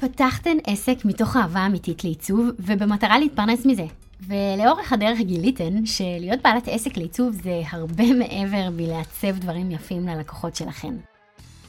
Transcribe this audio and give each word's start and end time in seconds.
פתחתן 0.00 0.56
עסק 0.66 1.04
מתוך 1.04 1.36
אהבה 1.36 1.66
אמיתית 1.66 2.04
לעיצוב, 2.04 2.48
ובמטרה 2.58 3.18
להתפרנס 3.18 3.66
מזה. 3.66 3.84
ולאורך 4.28 4.92
הדרך 4.92 5.20
גיליתן 5.20 5.86
שלהיות 5.86 6.40
בעלת 6.44 6.68
עסק 6.68 6.96
לעיצוב 6.96 7.34
זה 7.42 7.62
הרבה 7.70 8.04
מעבר 8.20 8.68
מלעצב 8.72 9.38
דברים 9.38 9.70
יפים 9.70 10.08
ללקוחות 10.08 10.56
שלכן. 10.56 10.94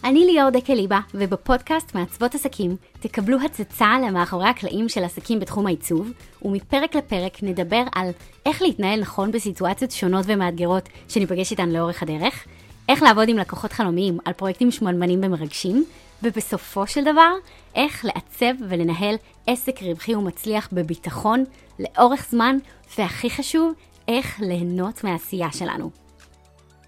אני 0.04 0.26
ליאור 0.26 0.50
דקליבה, 0.50 1.00
ובפודקאסט 1.14 1.96
מעצבות 1.96 2.36
עסקים 2.36 2.76
תקבלו 3.00 3.38
הצצה 3.46 4.00
למאחורי 4.08 4.50
הקלעים 4.50 4.90
של 4.90 5.04
עסקים 5.04 5.40
בתחום 5.40 5.68
העיצוב, 5.68 6.12
ומפרק 6.42 6.96
לפרק 6.96 7.44
נדבר 7.44 7.84
על 7.96 8.10
איך 8.46 8.62
להתנהל 8.62 9.00
נכון 9.00 9.32
בסיטואציות 9.32 9.92
שונות 9.92 10.26
ומאתגרות 10.28 10.90
שניפגש 11.08 11.52
איתן 11.52 11.70
לאורך 11.70 12.04
הדרך, 12.04 12.46
איך 12.92 13.04
לעבוד 13.04 13.30
עם 13.30 13.38
לקוחות 13.38 13.74
חלומיים 13.74 14.18
על 14.26 14.34
פרויקטים 14.34 14.72
שמנמנים 14.72 15.20
ומרגשים, 15.24 15.86
ובסופו 16.24 16.88
של 16.88 17.04
דבר, 17.04 17.32
איך 17.76 18.06
לעצב 18.06 18.64
ולנהל 18.70 19.16
עסק 19.48 19.82
רווחי 19.82 20.16
ומצליח 20.16 20.70
בביטחון, 20.72 21.44
לאורך 21.80 22.26
זמן, 22.30 22.58
והכי 22.98 23.30
חשוב, 23.30 23.74
איך 24.08 24.40
ליהנות 24.40 25.04
מהעשייה 25.04 25.52
שלנו. 25.52 25.90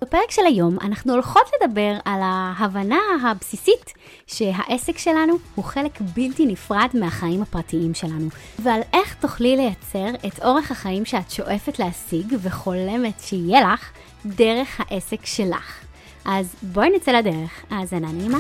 בפרק 0.02 0.32
של 0.32 0.42
היום 0.46 0.78
אנחנו 0.82 1.14
הולכות 1.14 1.50
לדבר 1.62 1.98
על 2.06 2.20
ההבנה 2.24 3.00
הבסיסית 3.24 3.94
שהעסק 4.28 4.98
שלנו 4.98 5.34
הוא 5.56 5.66
חלק 5.66 6.02
בלתי 6.14 6.46
נפרד 6.46 6.90
מהחיים 6.94 7.42
הפרטיים 7.42 7.94
שלנו, 7.94 8.28
ועל 8.60 8.82
איך 8.94 9.16
תוכלי 9.20 9.56
לייצר 9.56 10.28
את 10.28 10.44
אורך 10.44 10.72
החיים 10.72 11.06
שאת 11.06 11.32
שואפת 11.32 11.80
להשיג 11.80 12.36
וחולמת 12.42 13.20
שיהיה 13.20 13.74
לך 13.74 13.92
דרך 14.26 14.80
העסק 14.80 15.26
שלך. 15.26 15.83
אז 16.26 16.56
בואי 16.62 16.90
נצא 16.90 17.12
לדרך, 17.12 17.66
האזנה 17.70 18.12
נעימה. 18.12 18.38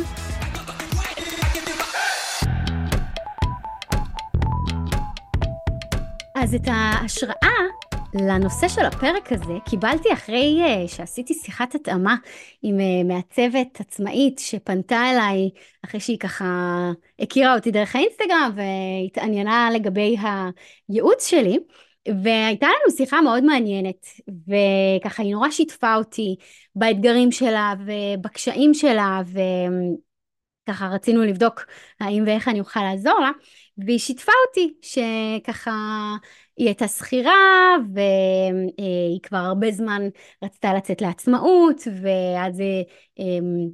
אז 6.35 6.55
את 6.55 6.61
ההשראה 6.67 7.49
לנושא 8.13 8.67
של 8.67 8.85
הפרק 8.85 9.31
הזה 9.31 9.53
קיבלתי 9.65 10.13
אחרי 10.13 10.61
uh, 10.63 10.87
שעשיתי 10.87 11.33
שיחת 11.33 11.75
התאמה 11.75 12.15
עם 12.61 12.77
uh, 12.79 13.07
מעצבת 13.07 13.79
עצמאית 13.79 14.39
שפנתה 14.39 15.11
אליי 15.11 15.49
אחרי 15.85 15.99
שהיא 15.99 16.19
ככה 16.19 16.45
הכירה 17.19 17.55
אותי 17.55 17.71
דרך 17.71 17.95
האינסטגרם 17.95 18.51
והתעניינה 18.55 19.69
לגבי 19.73 20.15
הייעוץ 20.89 21.27
שלי. 21.27 21.59
והייתה 22.07 22.67
לנו 22.67 22.97
שיחה 22.97 23.21
מאוד 23.21 23.43
מעניינת, 23.43 24.07
וככה 24.27 25.23
היא 25.23 25.31
נורא 25.31 25.49
שיתפה 25.49 25.95
אותי 25.95 26.35
באתגרים 26.75 27.31
שלה 27.31 27.73
ובקשיים 27.85 28.73
שלה, 28.73 29.21
וככה 30.65 30.87
רצינו 30.87 31.23
לבדוק 31.23 31.65
האם 31.99 32.23
ואיך 32.27 32.47
אני 32.47 32.59
אוכל 32.59 32.79
לעזור 32.79 33.19
לה, 33.19 33.31
והיא 33.77 33.99
שיתפה 33.99 34.31
אותי 34.47 34.73
שככה 34.81 35.71
היא 36.57 36.67
הייתה 36.67 36.87
שכירה 36.87 37.75
והיא 37.93 39.19
כבר 39.23 39.37
הרבה 39.37 39.71
זמן 39.71 40.01
רצתה 40.43 40.73
לצאת 40.73 41.01
לעצמאות 41.01 41.81
ואז 42.01 42.61
אמ, 43.19 43.67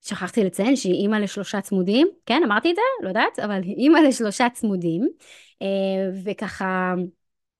שכחתי 0.00 0.44
לציין 0.44 0.76
שהיא 0.76 0.94
אימא 0.94 1.16
לשלושה 1.16 1.60
צמודים, 1.60 2.08
כן 2.26 2.42
אמרתי 2.44 2.70
את 2.70 2.76
זה? 2.76 2.82
לא 3.02 3.08
יודעת, 3.08 3.38
אבל 3.38 3.62
היא 3.62 3.76
אימא 3.76 3.98
לשלושה 3.98 4.48
צמודים 4.54 5.08
אה, 5.62 5.66
וככה 6.24 6.94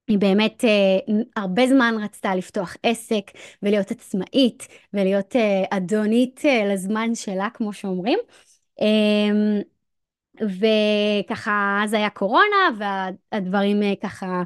היא 0.08 0.18
באמת 0.18 0.64
אה, 0.64 1.14
הרבה 1.36 1.66
זמן 1.66 1.94
רצתה 2.02 2.34
לפתוח 2.34 2.76
עסק 2.82 3.30
ולהיות 3.62 3.90
עצמאית 3.90 4.68
ולהיות 4.94 5.36
אה, 5.36 5.64
אדונית 5.70 6.40
לזמן 6.72 7.14
שלה 7.14 7.48
כמו 7.54 7.72
שאומרים. 7.72 8.18
אמ, 8.80 9.60
וככה 10.40 11.80
אז 11.84 11.92
היה 11.92 12.10
קורונה 12.10 12.56
והדברים 12.78 13.82
אה, 13.82 13.92
ככה 14.02 14.42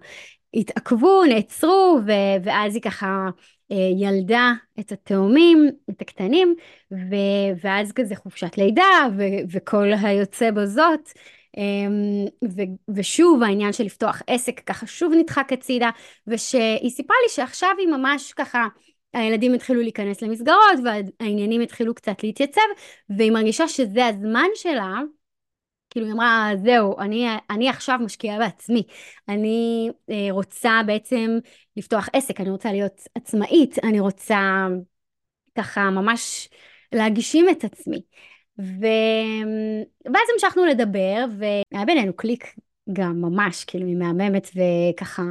התעכבו, 0.55 1.25
נעצרו 1.25 1.99
ו- 2.07 2.45
ואז 2.45 2.75
היא 2.75 2.83
ככה 2.83 3.29
אה, 3.71 3.77
ילדה 3.97 4.53
את 4.81 4.93
התאומים, 4.93 5.71
את 5.91 6.03
הקטנים, 6.03 6.55
ו- 6.93 7.65
ואז 7.65 7.93
כזה 7.93 8.17
חופשת 8.17 8.59
לידה 8.59 9.09
ו- 9.17 9.45
וכל 9.53 9.91
היוצא 10.03 10.51
בזאת. 10.51 11.09
אמ, 11.57 12.27
ו- 12.45 12.95
ושוב 12.95 13.43
העניין 13.43 13.73
של 13.73 13.85
לפתוח 13.85 14.23
עסק 14.27 14.61
ככה 14.61 14.87
שוב 14.87 15.13
נדחק 15.13 15.53
הצידה 15.53 15.91
ושהיא 16.27 16.91
סיפרה 16.91 17.17
לי 17.23 17.29
שעכשיו 17.29 17.71
היא 17.79 17.89
ממש 17.89 18.33
ככה 18.33 18.67
הילדים 19.13 19.55
התחילו 19.55 19.81
להיכנס 19.81 20.23
למסגרות 20.23 20.79
והעניינים 20.85 21.61
התחילו 21.61 21.95
קצת 21.95 22.23
להתייצב 22.23 22.61
והיא 23.09 23.33
מרגישה 23.33 23.69
שזה 23.69 24.07
הזמן 24.07 24.49
שלה 24.55 25.01
כאילו 25.95 26.07
היא 26.07 26.15
אמרה, 26.15 26.51
זהו, 26.65 26.99
אני, 26.99 27.27
אני 27.51 27.69
עכשיו 27.69 27.99
משקיעה 28.05 28.39
בעצמי. 28.39 28.83
אני 29.29 29.91
אה, 30.11 30.29
רוצה 30.31 30.81
בעצם 30.87 31.39
לפתוח 31.77 32.09
עסק, 32.13 32.41
אני 32.41 32.51
רוצה 32.51 32.73
להיות 32.73 33.01
עצמאית, 33.15 33.79
אני 33.85 34.01
רוצה 34.01 34.67
ככה 35.59 35.91
ממש 35.91 36.49
להגשים 36.93 37.47
את 37.51 37.65
עצמי. 37.65 38.03
ו... 38.59 38.87
ואז 40.05 40.29
המשכנו 40.33 40.65
לדבר, 40.65 41.25
והיה 41.39 41.85
בינינו 41.87 42.13
קליק 42.17 42.55
גם 42.93 43.21
ממש, 43.21 43.65
כאילו 43.65 43.87
היא 43.87 43.97
מהממת 43.97 44.51
וככה 44.55 45.23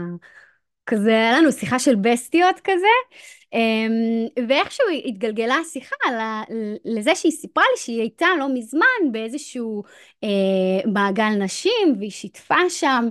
כזה, 0.85 1.09
היה 1.09 1.39
לנו 1.39 1.51
שיחה 1.51 1.79
של 1.79 1.95
בסטיות 1.95 2.59
כזה, 2.63 3.17
אמ, 3.53 4.45
ואיכשהו 4.47 4.85
התגלגלה 5.06 5.56
השיחה 5.56 5.95
לזה 6.85 7.16
שהיא 7.16 7.31
סיפרה 7.31 7.63
לי 7.72 7.78
שהיא 7.78 8.00
הייתה 8.01 8.28
לא 8.39 8.47
מזמן 8.53 9.11
באיזשהו 9.11 9.84
אה, 10.23 10.91
מעגל 10.91 11.29
נשים, 11.40 11.95
והיא 12.00 12.11
שיתפה 12.11 12.69
שם. 12.69 13.07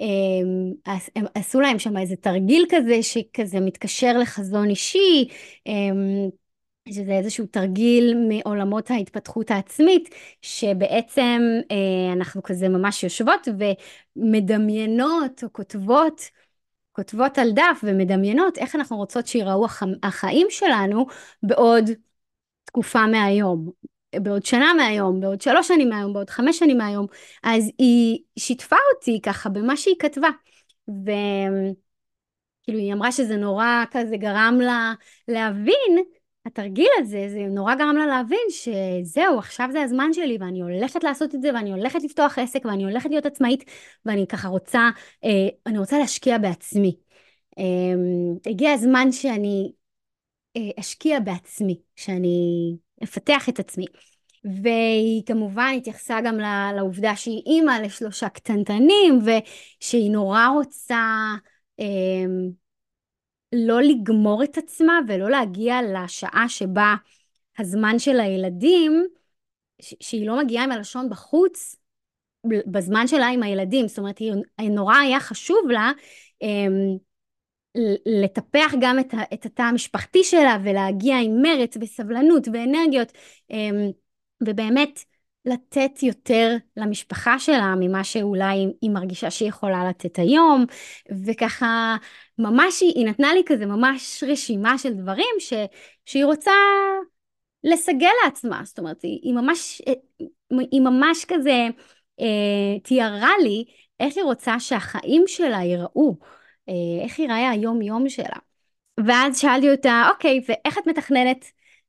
אמ, 0.00 0.72
הם 1.16 1.24
עשו 1.34 1.60
להם 1.60 1.78
שם 1.78 1.96
איזה 1.96 2.16
תרגיל 2.16 2.66
כזה 2.70 3.02
שכזה 3.02 3.60
מתקשר 3.60 4.18
לחזון 4.18 4.70
אישי, 4.70 5.28
אמ, 5.66 6.28
שזה 6.88 7.12
איזשהו 7.12 7.46
תרגיל 7.46 8.14
מעולמות 8.28 8.90
ההתפתחות 8.90 9.50
העצמית, 9.50 10.14
שבעצם 10.42 11.40
אה, 11.70 12.12
אנחנו 12.12 12.42
כזה 12.42 12.68
ממש 12.68 13.04
יושבות 13.04 13.48
ומדמיינות 14.16 15.44
או 15.44 15.52
כותבות 15.52 16.20
כותבות 16.92 17.38
על 17.38 17.52
דף 17.52 17.80
ומדמיינות 17.82 18.58
איך 18.58 18.74
אנחנו 18.74 18.96
רוצות 18.96 19.26
שיראו 19.26 19.64
הח... 19.64 19.82
החיים 20.02 20.46
שלנו 20.50 21.06
בעוד 21.42 21.90
תקופה 22.64 23.06
מהיום, 23.06 23.70
בעוד 24.14 24.44
שנה 24.44 24.74
מהיום, 24.74 25.20
בעוד 25.20 25.40
שלוש 25.40 25.68
שנים 25.68 25.88
מהיום, 25.88 26.12
בעוד 26.12 26.30
חמש 26.30 26.58
שנים 26.58 26.78
מהיום, 26.78 27.06
אז 27.42 27.70
היא 27.78 28.18
שיתפה 28.38 28.76
אותי 28.94 29.20
ככה 29.22 29.48
במה 29.48 29.76
שהיא 29.76 29.94
כתבה. 29.98 30.28
וכאילו 30.88 32.78
היא 32.78 32.92
אמרה 32.92 33.12
שזה 33.12 33.36
נורא 33.36 33.84
כזה 33.90 34.16
גרם 34.16 34.58
לה 34.60 34.92
להבין 35.28 36.04
התרגיל 36.46 36.88
הזה, 36.98 37.26
זה 37.28 37.46
נורא 37.50 37.74
גרם 37.74 37.96
לה 37.96 38.06
להבין 38.06 38.46
שזהו, 38.48 39.38
עכשיו 39.38 39.68
זה 39.72 39.82
הזמן 39.82 40.12
שלי 40.12 40.36
ואני 40.40 40.60
הולכת 40.60 41.04
לעשות 41.04 41.34
את 41.34 41.42
זה 41.42 41.50
ואני 41.54 41.72
הולכת 41.72 42.02
לפתוח 42.02 42.38
עסק 42.38 42.64
ואני 42.64 42.84
הולכת 42.84 43.10
להיות 43.10 43.26
עצמאית 43.26 43.64
ואני 44.04 44.26
ככה 44.26 44.48
רוצה, 44.48 44.90
אה, 45.24 45.48
אני 45.66 45.78
רוצה 45.78 45.98
להשקיע 45.98 46.38
בעצמי. 46.38 46.96
אה, 47.58 47.64
הגיע 48.50 48.72
הזמן 48.72 49.12
שאני 49.12 49.72
אה, 50.56 50.70
אשקיע 50.80 51.20
בעצמי, 51.20 51.80
שאני 51.96 52.76
אפתח 53.04 53.48
את 53.48 53.60
עצמי. 53.60 53.86
והיא 54.62 55.22
כמובן 55.26 55.74
התייחסה 55.76 56.20
גם 56.24 56.38
לעובדה 56.76 57.16
שהיא 57.16 57.42
אימא 57.46 57.72
לשלושה 57.82 58.28
קטנטנים 58.28 59.18
ושהיא 59.24 60.10
נורא 60.10 60.46
רוצה 60.46 61.34
לא 63.52 63.82
לגמור 63.82 64.44
את 64.44 64.58
עצמה 64.58 65.00
ולא 65.08 65.30
להגיע 65.30 65.76
לשעה 65.82 66.44
שבה 66.48 66.94
הזמן 67.58 67.98
של 67.98 68.20
הילדים, 68.20 69.06
שהיא 69.80 70.26
לא 70.26 70.38
מגיעה 70.38 70.64
עם 70.64 70.72
הלשון 70.72 71.10
בחוץ, 71.10 71.76
בזמן 72.66 73.06
שלה 73.06 73.26
עם 73.26 73.42
הילדים, 73.42 73.88
זאת 73.88 73.98
אומרת, 73.98 74.18
היא, 74.18 74.32
נורא 74.70 74.96
היה 74.96 75.20
חשוב 75.20 75.70
לה 75.70 75.92
אמ, 76.42 76.96
לטפח 78.06 78.72
גם 78.80 78.98
את, 78.98 79.14
את 79.34 79.46
התא 79.46 79.62
המשפחתי 79.62 80.24
שלה 80.24 80.58
ולהגיע 80.64 81.16
עם 81.18 81.42
מרץ 81.42 81.76
וסבלנות 81.80 82.48
ואנרגיות, 82.52 83.12
אמ, 83.50 83.90
ובאמת 84.46 85.04
לתת 85.46 86.02
יותר 86.02 86.56
למשפחה 86.76 87.38
שלה 87.38 87.74
ממה 87.80 88.04
שאולי 88.04 88.66
היא 88.80 88.90
מרגישה 88.90 89.30
שהיא 89.30 89.48
יכולה 89.48 89.88
לתת 89.88 90.18
היום, 90.18 90.64
וככה 91.26 91.96
ממש 92.38 92.80
היא, 92.80 92.92
היא 92.94 93.06
נתנה 93.06 93.34
לי 93.34 93.42
כזה 93.46 93.66
ממש 93.66 94.24
רשימה 94.26 94.78
של 94.78 94.94
דברים 94.94 95.34
ש, 95.38 95.52
שהיא 96.04 96.24
רוצה 96.24 96.52
לסגל 97.64 98.10
לעצמה, 98.24 98.60
זאת 98.64 98.78
אומרת 98.78 99.02
היא, 99.02 99.20
היא 99.22 99.34
ממש, 99.34 99.82
היא 100.50 100.80
ממש 100.80 101.24
כזה 101.28 101.68
אה, 102.20 102.78
תיארה 102.82 103.32
לי 103.42 103.64
איך 104.00 104.16
היא 104.16 104.24
רוצה 104.24 104.60
שהחיים 104.60 105.24
שלה 105.26 105.62
ייראו, 105.62 106.16
אה, 106.68 107.04
איך 107.04 107.18
ייראה 107.18 107.50
היום 107.50 107.82
יום 107.82 108.08
שלה. 108.08 108.36
ואז 109.06 109.40
שאלתי 109.40 109.70
אותה, 109.70 110.04
אוקיי, 110.10 110.40
ואיך 110.48 110.78
את 110.78 110.86
מתכננת 110.86 111.44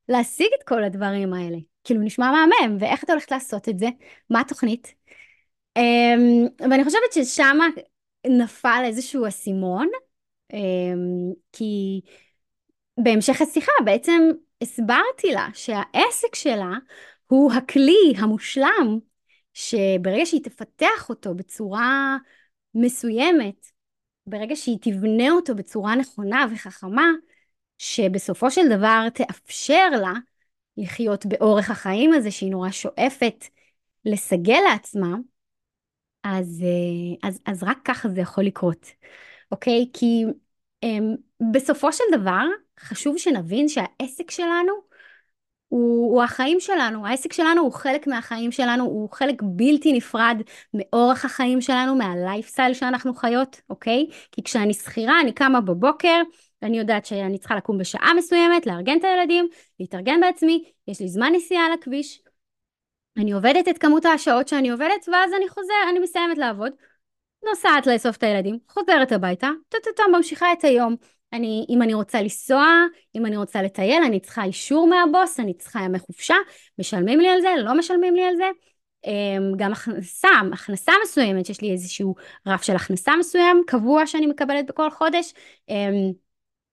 להשיג 0.10 0.48
את 0.60 0.64
כל 0.64 0.84
הדברים 0.84 1.34
האלה? 1.34 1.58
כאילו 1.86 2.02
נשמע 2.02 2.32
מהמם, 2.32 2.78
ואיך 2.80 3.04
את 3.04 3.10
הולכת 3.10 3.32
לעשות 3.32 3.70
את 3.70 3.80
זה? 3.80 3.88
מה 4.30 4.42
התוכנית? 4.42 4.94
אמ, 5.78 6.46
ואני 6.60 6.84
חושבת 6.84 7.14
ששם 7.14 7.58
נפל 8.28 8.82
איזשהו 8.86 9.28
אסימון, 9.28 9.88
אמ, 10.54 11.34
כי 11.52 12.02
בהמשך 12.98 13.42
השיחה 13.42 13.72
בעצם 13.86 14.22
הסברתי 14.62 15.32
לה 15.34 15.48
שהעסק 15.54 16.36
שלה 16.36 16.72
הוא 17.28 17.54
הכלי 17.54 18.14
המושלם, 18.18 19.00
שברגע 19.54 20.26
שהיא 20.26 20.44
תפתח 20.44 21.10
אותו 21.10 21.36
בצורה 21.36 22.18
מסוימת, 22.76 23.66
ברגע 24.28 24.56
שהיא 24.56 24.78
תבנה 24.82 25.32
אותו 25.32 25.56
בצורה 25.56 25.96
נכונה 25.96 26.46
וחכמה, 26.52 27.08
שבסופו 27.78 28.52
של 28.52 28.70
דבר 28.70 29.08
תאפשר 29.14 29.90
לה 30.02 30.14
לחיות 30.78 31.26
באורך 31.26 31.70
החיים 31.72 32.14
הזה 32.14 32.32
שהיא 32.32 32.52
נורא 32.52 32.72
שואפת 32.72 33.46
לסגל 34.06 34.60
לעצמה, 34.70 35.16
אז, 36.24 36.64
אה, 36.64 37.30
אז, 37.30 37.40
אז 37.46 37.64
רק 37.64 37.78
ככה 37.86 38.10
זה 38.10 38.22
יכול 38.22 38.44
לקרות, 38.44 38.88
אוקיי? 39.52 39.86
כי 39.94 40.24
הם, 40.84 41.16
בסופו 41.54 41.94
של 41.94 42.04
דבר 42.12 42.44
חשוב 42.80 43.18
שנבין 43.18 43.68
שהעסק 43.70 44.32
שלנו 44.32 44.74
הוא, 45.68 46.14
הוא 46.16 46.24
החיים 46.24 46.60
שלנו, 46.60 47.08
העסק 47.08 47.34
שלנו 47.34 47.62
הוא 47.62 47.72
חלק 47.72 48.08
מהחיים 48.08 48.52
שלנו, 48.52 48.84
הוא 48.84 49.10
חלק 49.12 49.36
בלתי 49.44 49.94
נפרד 49.94 50.38
מאורח 50.74 51.26
החיים 51.26 51.62
שלנו, 51.62 51.96
מהלייפסטייל 51.96 52.74
שאנחנו 52.74 53.14
חיות, 53.14 53.62
אוקיי? 53.70 54.08
כי 54.32 54.44
כשאני 54.44 54.74
שכירה, 54.74 55.22
אני 55.22 55.34
קמה 55.34 55.62
בבוקר, 55.62 56.22
אני 56.64 56.78
יודעת 56.78 57.06
שאני 57.06 57.38
צריכה 57.38 57.56
לקום 57.56 57.78
בשעה 57.78 58.14
מסוימת, 58.18 58.66
לארגן 58.66 58.98
את 59.00 59.04
הילדים, 59.04 59.48
להתארגן 59.80 60.22
בעצמי, 60.22 60.64
יש 60.88 61.02
לי 61.02 61.08
זמן 61.08 61.32
נסיעה 61.36 61.66
על 61.66 61.72
הכביש, 61.72 62.22
אני 63.18 63.32
עובדת 63.32 63.68
את 63.68 63.78
כמות 63.78 64.06
השעות 64.06 64.48
שאני 64.48 64.70
עובדת, 64.70 65.10
ואז 65.12 65.34
אני 65.34 65.50
חוזר, 65.50 65.74
אני 65.90 66.00
מסיימת 66.00 66.38
לעבוד, 66.38 66.72
נוסעת 67.50 67.88
לאסוף 67.88 68.18
את 68.18 68.24
הילדים, 68.24 68.58
חוזרת 68.68 69.12
הביתה, 69.12 69.50
טו-טו-טו, 69.70 70.04
ממשיכה 70.12 70.54
את 70.54 70.64
היום. 70.64 70.96
אני, 71.34 71.66
אם 71.70 71.82
אני 71.82 71.94
רוצה 71.94 72.22
לנסוע, 72.22 72.66
אם 73.16 73.26
אני 73.26 73.38
רוצה 73.38 73.62
לטייל, 73.62 74.04
אני 74.04 74.20
צריכה 74.20 74.44
אישור 74.44 74.88
מהבוס, 74.88 75.40
אני 75.40 75.54
צריכה 75.54 75.80
ימי 75.80 76.00
חופשה, 76.00 76.36
משלמים 76.80 77.20
לי 77.20 77.30
על 77.30 77.42
זה, 77.42 77.50
לא 77.58 77.78
משלמים 77.78 78.16
לי 78.16 78.24
על 78.24 78.36
זה. 78.36 78.50
אמ, 79.06 79.52
גם 79.58 79.72
הכנסה, 79.72 80.28
הכנסה 80.54 80.92
מסוימת, 81.04 81.50
יש 81.50 81.62
לי 81.62 81.72
איזשהו 81.72 82.16
רף 82.48 82.64
של 82.64 82.76
הכנסה 82.76 83.12
מסוים, 83.20 83.64
קבוע 83.68 84.08
שאני 84.08 84.26
מקבלת 84.26 84.66
בכל 84.66 84.92
חודש. 84.92 85.34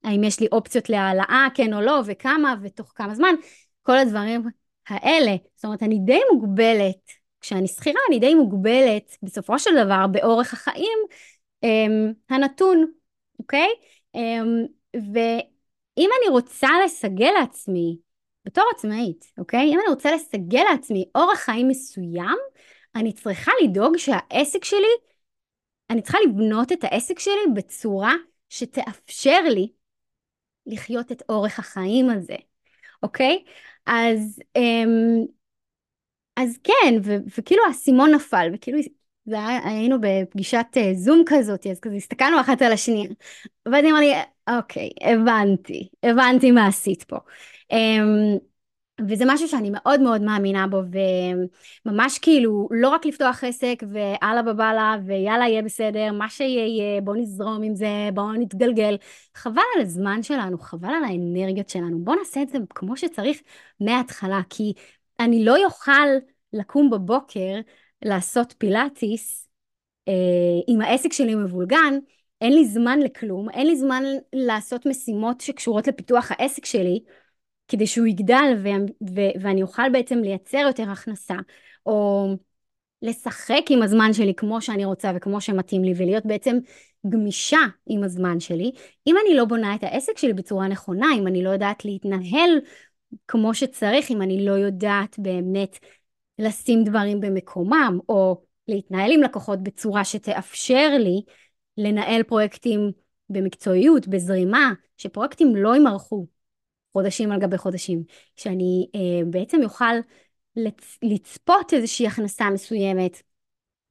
האם 0.05 0.25
יש 0.25 0.41
לי 0.41 0.47
אופציות 0.53 0.89
להעלאה, 0.89 1.47
כן 1.55 1.75
או 1.75 1.81
לא, 1.81 2.01
וכמה, 2.07 2.55
ותוך 2.63 2.93
כמה 2.95 3.15
זמן. 3.15 3.35
כל 3.83 3.99
הדברים 3.99 4.43
האלה. 4.89 5.37
זאת 5.57 5.65
אומרת, 5.65 5.83
אני 5.83 5.99
די 5.99 6.21
מוגבלת, 6.33 7.11
כשאני 7.41 7.69
שכירה, 7.69 8.01
אני 8.09 8.19
די 8.19 8.35
מוגבלת, 8.35 9.17
בסופו 9.23 9.59
של 9.59 9.71
דבר, 9.85 10.07
באורך 10.07 10.53
החיים 10.53 10.99
אמ, 11.63 12.13
הנתון, 12.31 12.87
אוקיי? 13.39 13.69
אמ, 14.15 14.67
ואם 14.95 16.11
אני 16.21 16.29
רוצה 16.31 16.69
לסגל 16.85 17.31
לעצמי, 17.41 17.97
בתור 18.45 18.65
עצמאית, 18.77 19.33
אוקיי? 19.39 19.61
אם 19.75 19.79
אני 19.79 19.89
רוצה 19.89 20.15
לסגל 20.15 20.63
לעצמי 20.71 21.05
אורח 21.15 21.39
חיים 21.39 21.69
מסוים, 21.69 22.39
אני 22.95 23.13
צריכה 23.13 23.53
לדאוג 23.63 23.97
שהעסק 23.97 24.65
שלי, 24.65 24.95
אני 25.91 26.03
צריכה 26.03 26.19
לבנות 26.29 26.73
את 26.73 26.85
העסק 26.85 27.19
שלי 27.19 27.55
בצורה 27.55 28.13
שתאפשר 28.49 29.41
לי 29.51 29.69
לחיות 30.67 31.13
את 31.13 31.23
אורך 31.29 31.59
החיים 31.59 32.11
הזה, 32.11 32.37
אוקיי? 33.03 33.45
אז, 33.87 34.41
אמ, 34.57 35.25
אז 36.37 36.59
כן, 36.65 36.95
ו, 37.05 37.17
וכאילו 37.39 37.63
האסימון 37.67 38.15
נפל, 38.15 38.51
וכאילו 38.55 38.79
זה 39.25 39.47
היה, 39.47 39.61
היינו 39.69 39.97
בפגישת 40.01 40.67
אה, 40.77 40.95
זום 40.95 41.23
כזאת, 41.27 41.67
אז 41.67 41.81
כזה 41.81 41.95
הסתכלנו 41.95 42.41
אחת 42.41 42.63
על 42.63 42.73
השנייה. 42.73 43.09
ואז 43.67 43.85
היא 43.85 43.91
אמרה 43.93 44.01
לי, 44.01 44.13
אוקיי, 44.57 44.91
הבנתי, 45.03 45.89
הבנתי 46.03 46.51
מה 46.51 46.67
עשית 46.67 47.03
פה. 47.03 47.17
וזה 49.09 49.25
משהו 49.27 49.49
שאני 49.49 49.71
מאוד 49.73 50.01
מאוד 50.01 50.23
מאמינה 50.23 50.67
בו, 50.67 50.81
וממש 51.87 52.19
כאילו, 52.19 52.69
לא 52.71 52.89
רק 52.89 53.07
לפתוח 53.07 53.45
עסק 53.45 53.83
ואללה 53.93 54.43
בבאללה 54.43 54.97
ויאללה 55.07 55.49
יהיה 55.49 55.63
בסדר, 55.63 56.13
מה 56.13 56.29
שיהיה 56.29 56.67
יהיה, 56.67 57.01
בוא 57.01 57.17
נזרום 57.17 57.63
עם 57.63 57.75
זה, 57.75 58.09
בוא 58.15 58.33
נתגלגל. 58.33 58.97
חבל 59.35 59.63
על 59.77 59.83
הזמן 59.83 60.23
שלנו, 60.23 60.59
חבל 60.59 60.89
על 60.89 61.05
האנרגיות 61.05 61.69
שלנו, 61.69 62.05
בוא 62.05 62.15
נעשה 62.17 62.43
את 62.43 62.49
זה 62.49 62.59
כמו 62.75 62.97
שצריך 62.97 63.41
מההתחלה, 63.81 64.41
כי 64.51 64.73
אני 65.21 65.45
לא 65.45 65.59
יוכל 65.59 66.09
לקום 66.53 66.91
בבוקר, 66.91 67.61
לעשות 68.05 68.55
פילאטיס, 68.59 69.49
אה, 70.09 70.13
אם 70.69 70.81
העסק 70.81 71.13
שלי 71.13 71.35
מבולגן, 71.35 71.99
אין 72.41 72.53
לי 72.53 72.65
זמן 72.65 73.01
לכלום, 73.01 73.51
אין 73.51 73.67
לי 73.67 73.77
זמן 73.77 74.03
לעשות 74.33 74.87
משימות 74.87 75.41
שקשורות 75.41 75.87
לפיתוח 75.87 76.31
העסק 76.31 76.65
שלי, 76.65 77.01
כדי 77.69 77.87
שהוא 77.87 78.07
יגדל 78.07 78.55
ו- 78.63 78.69
ו- 79.15 79.41
ואני 79.41 79.63
אוכל 79.63 79.91
בעצם 79.93 80.19
לייצר 80.19 80.59
יותר 80.59 80.91
הכנסה, 80.91 81.35
או 81.87 82.27
לשחק 83.03 83.63
עם 83.71 83.83
הזמן 83.83 84.13
שלי 84.13 84.35
כמו 84.35 84.61
שאני 84.61 84.85
רוצה 84.85 85.13
וכמו 85.17 85.41
שמתאים 85.41 85.85
לי, 85.85 85.93
ולהיות 85.97 86.27
בעצם 86.27 86.59
גמישה 87.07 87.61
עם 87.87 88.05
הזמן 88.05 88.41
שלי. 88.41 88.73
אם 89.07 89.17
אני 89.27 89.37
לא 89.37 89.45
בונה 89.45 89.75
את 89.75 89.83
העסק 89.83 90.19
שלי 90.19 90.33
בצורה 90.33 90.69
נכונה, 90.69 91.07
אם 91.19 91.27
אני 91.27 91.45
לא 91.45 91.51
יודעת 91.51 91.85
להתנהל 91.85 92.51
כמו 93.29 93.55
שצריך, 93.55 94.11
אם 94.11 94.23
אני 94.23 94.47
לא 94.47 94.53
יודעת 94.53 95.19
באמת 95.19 95.79
לשים 96.39 96.85
דברים 96.85 97.21
במקומם, 97.21 97.99
או 98.09 98.43
להתנהל 98.69 99.13
עם 99.13 99.23
לקוחות 99.23 99.63
בצורה 99.63 100.05
שתאפשר 100.05 100.91
לי 100.99 101.23
לנהל 101.79 102.23
פרויקטים 102.23 102.91
במקצועיות, 103.29 104.09
בזרימה, 104.09 104.73
שפרויקטים 104.97 105.57
לא 105.57 105.75
יימרחו 105.75 106.27
חודשים 106.93 107.33
על 107.33 107.41
גבי 107.41 107.59
חודשים, 107.59 108.05
שאני 108.37 108.87
אה, 108.95 109.25
בעצם 109.31 109.63
אוכל 109.65 109.95
לצ- 110.59 110.99
לצפות 111.03 111.73
איזושהי 111.73 112.07
הכנסה 112.07 112.51
מסוימת, 112.51 113.23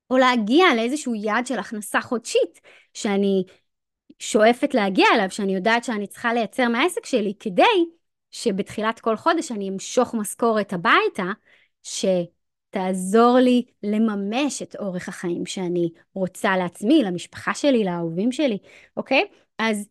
או 0.09 0.18
להגיע 0.18 0.65
לאיזשהו 0.75 1.15
יעד 1.15 1.48
של 1.48 1.59
הכנסה 1.59 2.01
חודשית, 2.01 2.62
שאני 2.94 3.44
שואפת 4.19 4.74
להגיע 4.74 5.06
אליו, 5.15 5.31
שאני 5.31 5.56
יודעת 5.56 5.83
שאני 5.83 6.07
צריכה 6.07 6.33
לייצר 6.33 6.68
מהעסק 6.68 7.06
שלי, 7.06 7.33
כדי 7.39 7.63
שבתחילת 8.31 9.00
כל 9.00 9.18
חודש 9.18 9.51
אני 9.51 9.69
אמשוך 9.69 10.13
משכורת 10.13 10.74
הביתה, 10.74 11.24
שתעזור 11.83 13.38
לי 13.38 13.63
לממש 13.84 14.62
את 14.62 14.75
אורך 14.75 15.10
החיים 15.10 15.46
שאני 15.46 15.89
רוצה 16.13 16.58
לעצמי, 16.58 17.03
למשפחה 17.03 17.53
שלי, 17.53 17.84
לאהובים 17.84 18.31
שלי, 18.31 18.58
אוקיי? 18.98 19.25
אז 19.58 19.89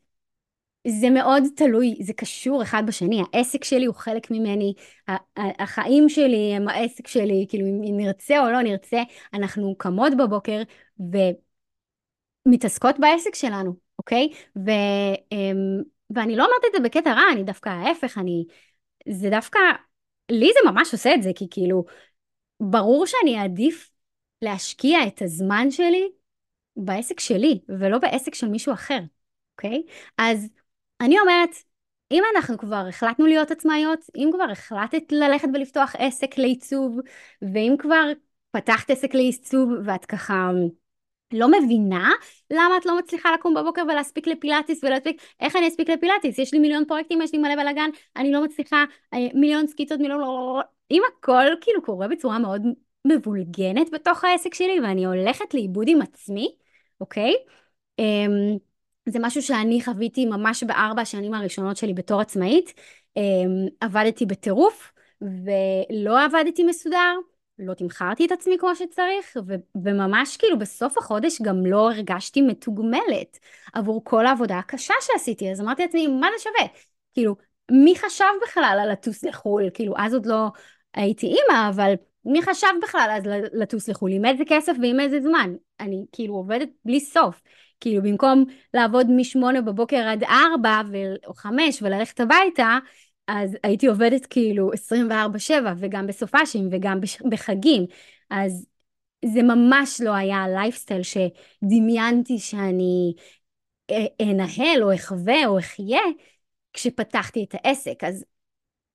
זה 0.89 1.11
מאוד 1.11 1.43
תלוי, 1.57 1.95
זה 2.01 2.13
קשור 2.13 2.63
אחד 2.63 2.83
בשני, 2.87 3.23
העסק 3.33 3.65
שלי 3.65 3.85
הוא 3.85 3.95
חלק 3.95 4.31
ממני, 4.31 4.75
החיים 5.37 6.09
שלי 6.09 6.53
הם 6.57 6.69
העסק 6.69 7.07
שלי, 7.07 7.47
כאילו 7.49 7.67
אם 7.67 7.97
נרצה 7.97 8.41
או 8.41 8.51
לא 8.51 8.63
נרצה, 8.63 9.03
אנחנו 9.35 9.75
קמות 9.79 10.13
בבוקר 10.19 10.63
ומתעסקות 12.47 12.99
בעסק 12.99 13.35
שלנו, 13.35 13.75
אוקיי? 13.99 14.29
ו, 14.57 14.71
אמ, 15.33 15.83
ואני 16.15 16.37
לא 16.37 16.45
אומרת 16.45 16.65
את 16.67 16.73
זה 16.77 16.81
בקטע 16.89 17.13
רע, 17.13 17.23
אני 17.33 17.43
דווקא 17.43 17.69
ההפך, 17.69 18.19
אני, 18.19 18.45
זה 19.09 19.31
דווקא, 19.31 19.59
לי 20.31 20.51
זה 20.55 20.71
ממש 20.71 20.93
עושה 20.93 21.15
את 21.15 21.23
זה, 21.23 21.31
כי 21.35 21.47
כאילו, 21.51 21.85
ברור 22.61 23.07
שאני 23.07 23.41
אעדיף 23.41 23.91
להשקיע 24.43 24.99
את 25.07 25.23
הזמן 25.23 25.71
שלי 25.71 26.09
בעסק 26.77 27.21
שלי, 27.21 27.61
ולא 27.69 27.99
בעסק 27.99 28.35
של 28.35 28.49
מישהו 28.49 28.73
אחר, 28.73 29.01
אוקיי? 29.57 29.83
אז 30.19 30.49
אני 31.01 31.21
אומרת, 31.21 31.51
אם 32.11 32.23
אנחנו 32.37 32.59
כבר 32.59 32.85
החלטנו 32.89 33.27
להיות 33.27 33.51
עצמאיות, 33.51 34.01
אם 34.17 34.31
כבר 34.35 34.51
החלטת 34.51 35.13
ללכת 35.13 35.49
ולפתוח 35.55 35.95
עסק 35.99 36.39
לעיצוב, 36.39 36.99
ואם 37.43 37.75
כבר 37.79 38.05
פתחת 38.51 38.91
עסק 38.91 39.15
לעיצוב 39.15 39.71
ואת 39.85 40.05
ככה 40.05 40.51
לא 41.33 41.49
מבינה 41.51 42.11
למה 42.51 42.77
את 42.77 42.87
לא 42.87 42.99
מצליחה 42.99 43.35
לקום 43.35 43.55
בבוקר 43.55 43.83
ולהספיק 43.83 44.27
לפילאטיס 44.27 44.85
ולהספיק, 44.85 45.23
איך 45.41 45.57
אני 45.57 45.69
אספיק 45.69 45.91
לפילאטיס? 45.91 46.39
יש 46.39 46.53
לי 46.53 46.59
מיליון 46.59 46.85
פרויקטים, 46.85 47.23
יש 47.23 47.33
לי 47.33 47.39
מלא 47.39 47.55
בלאגן, 47.57 47.91
אני 48.17 48.33
לא 48.33 48.45
מצליחה, 48.45 48.85
אה, 49.15 49.19
מיליון 49.35 49.67
סקיצות, 49.67 50.01
מיליון... 50.01 50.21
אם 50.91 51.03
הכל 51.09 51.45
כאילו 51.61 51.83
קורה 51.83 52.09
בצורה 52.09 52.39
מאוד 52.39 52.63
מבולגנת 53.07 53.91
בתוך 53.93 54.25
העסק 54.25 54.55
שלי 54.55 54.81
ואני 54.81 55.05
הולכת 55.07 55.55
לאיבוד 55.55 55.89
עם 55.89 56.03
עצמי, 56.03 56.55
אוקיי? 57.01 57.35
זה 59.11 59.19
משהו 59.23 59.43
שאני 59.43 59.85
חוויתי 59.85 60.27
ממש 60.27 60.65
בארבע 60.65 61.03
השנים 61.03 61.35
הראשונות 61.35 61.77
שלי 61.77 61.95
בתור 61.95 62.21
עצמאית. 62.21 62.75
אמ, 63.17 63.67
עבדתי 63.81 64.27
בטירוף 64.27 64.93
ולא 65.21 66.25
עבדתי 66.25 66.65
מסודר. 66.65 67.15
לא 67.59 67.75
תמכרתי 67.75 68.27
את 68.27 68.33
עצמי 68.33 68.57
כמו 68.59 68.77
שצריך, 68.77 69.37
ו- 69.47 69.55
וממש 69.85 70.37
כאילו 70.37 70.59
בסוף 70.59 70.99
החודש 70.99 71.43
גם 71.43 71.67
לא 71.67 71.93
הרגשתי 71.93 72.43
מתוגמלת 72.43 73.39
עבור 73.73 74.05
כל 74.05 74.27
העבודה 74.27 74.59
הקשה 74.59 74.95
שעשיתי, 75.01 75.53
אז 75.53 75.61
אמרתי 75.61 75.83
לעצמי, 75.83 76.07
מה 76.07 76.27
זה 76.37 76.43
שווה? 76.43 76.73
כאילו, 77.15 77.37
מי 77.71 77.95
חשב 77.97 78.25
בכלל 78.43 78.79
על 78.83 78.93
לטוס 78.93 79.25
לחו"ל? 79.25 79.71
כאילו, 79.75 79.95
אז 79.99 80.15
עוד 80.15 80.27
לא 80.27 80.47
הייתי 80.95 81.27
אימא, 81.27 81.69
אבל 81.69 81.95
מי 82.25 82.43
חשב 82.43 82.69
בכלל 82.83 83.11
אז 83.17 83.23
לטוס 83.53 83.89
לחו"ל? 83.89 84.13
עם 84.13 84.25
איזה 84.25 84.45
כסף 84.47 84.73
ועם 84.83 85.01
איזה 85.01 85.21
זמן? 85.21 85.55
אני 85.81 86.05
כאילו 86.13 86.35
עובדת 86.35 86.69
בלי 86.85 87.01
סוף. 87.01 87.43
כאילו 87.81 88.03
במקום 88.03 88.45
לעבוד 88.75 89.07
משמונה 89.11 89.61
בבוקר 89.61 89.97
עד 89.97 90.25
ארבע 90.25 90.81
או 91.27 91.35
חמש 91.35 91.83
וללכת 91.83 92.21
הביתה, 92.21 92.79
אז 93.29 93.57
הייתי 93.63 93.87
עובדת 93.87 94.27
כאילו 94.27 94.71
24-7 94.73 95.53
וגם 95.77 96.07
בסופאשים 96.07 96.69
וגם 96.71 97.01
בחגים. 97.31 97.87
אז 98.31 98.67
זה 99.25 99.43
ממש 99.43 100.01
לא 100.01 100.15
היה 100.15 100.37
הלייפסטייל 100.37 101.03
שדמיינתי 101.03 102.39
שאני 102.39 103.15
אנהל 104.23 104.83
או 104.83 104.95
אחווה 104.95 105.47
או 105.47 105.59
אחיה 105.59 106.01
כשפתחתי 106.73 107.45
את 107.45 107.55
העסק. 107.55 108.05
אז 108.05 108.25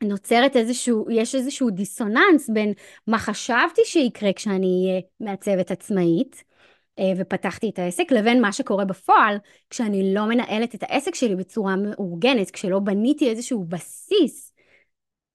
נוצרת 0.03 0.55
איזשהו, 0.55 1.05
יש 1.11 1.35
איזשהו 1.35 1.69
דיסוננס 1.69 2.49
בין 2.49 2.73
מה 3.07 3.19
חשבתי 3.19 3.81
שיקרה 3.85 4.33
כשאני 4.33 4.87
אהיה 4.89 5.01
מעצבת 5.19 5.71
עצמאית 5.71 6.43
אה, 6.99 7.11
ופתחתי 7.17 7.69
את 7.69 7.79
העסק, 7.79 8.11
לבין 8.11 8.41
מה 8.41 8.53
שקורה 8.53 8.85
בפועל 8.85 9.37
כשאני 9.69 10.13
לא 10.13 10.25
מנהלת 10.25 10.75
את 10.75 10.83
העסק 10.83 11.15
שלי 11.15 11.35
בצורה 11.35 11.75
מאורגנת, 11.75 12.51
כשלא 12.51 12.79
בניתי 12.79 13.29
איזשהו 13.29 13.63
בסיס 13.63 14.53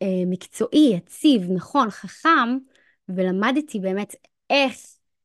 אה, 0.03 0.23
מקצועי, 0.27 0.93
יציב, 0.97 1.51
נכון, 1.51 1.91
חכם, 1.91 2.59
ולמדתי 3.09 3.81
באמת 3.81 4.15
איך 4.51 4.77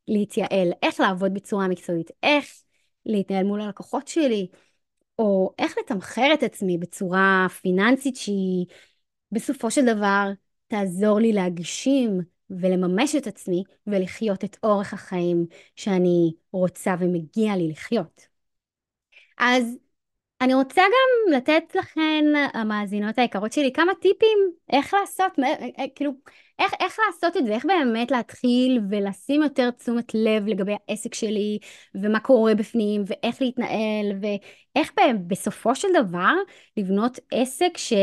להתייעל, 0.08 0.72
איך 0.84 1.00
לעבוד 1.00 1.34
בצורה 1.34 1.68
מקצועית, 1.68 2.12
איך 2.24 2.46
להתנהל 3.06 3.44
מול 3.44 3.62
הלקוחות 3.62 4.08
שלי, 4.08 4.48
או 5.20 5.54
איך 5.60 5.78
לתמחר 5.78 6.34
את 6.34 6.44
עצמי 6.44 6.78
בצורה 6.78 7.48
פיננסית 7.62 8.16
שהיא 8.16 8.66
בסופו 9.36 9.72
של 9.72 9.86
דבר 9.86 10.30
תעזור 10.68 11.20
לי 11.20 11.34
להגשים 11.34 12.20
ולממש 12.50 13.16
את 13.16 13.28
עצמי 13.28 13.64
ולחיות 13.88 14.44
את 14.44 14.58
אורך 14.64 14.94
החיים 14.94 15.46
שאני 15.76 16.34
רוצה 16.52 16.96
ומגיע 17.00 17.56
לי 17.56 17.70
לחיות. 17.70 18.28
אז 19.38 19.78
אני 20.42 20.54
רוצה 20.54 20.82
גם 20.82 21.34
לתת 21.38 21.76
לכן, 21.76 22.26
המאזינות 22.54 23.20
היקרות 23.20 23.54
שלי, 23.54 23.74
כמה 23.74 23.92
טיפים 24.02 24.38
איך 24.70 24.94
לעשות, 24.94 25.40
אה, 25.80 25.86
כאילו, 25.96 26.12
איך, 26.60 26.74
איך 26.80 26.98
לעשות 27.08 27.38
את 27.38 27.46
זה, 27.46 27.54
איך 27.54 27.66
באמת 27.66 28.12
להתחיל 28.12 28.82
ולשים 28.90 29.44
יותר 29.44 29.72
תשומת 29.72 30.14
לב 30.14 30.48
לגבי 30.48 30.76
העסק 30.88 31.14
שלי, 31.14 31.60
ומה 31.96 32.20
קורה 32.20 32.56
בפנים, 32.56 33.04
ואיך 33.08 33.42
להתנהל, 33.42 34.12
ואיך 34.22 34.92
בסופו 35.28 35.76
של 35.76 35.88
דבר 35.94 36.34
לבנות 36.78 37.20
עסק 37.32 37.78
ש... 37.78 37.94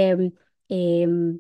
אמ, 0.73 1.33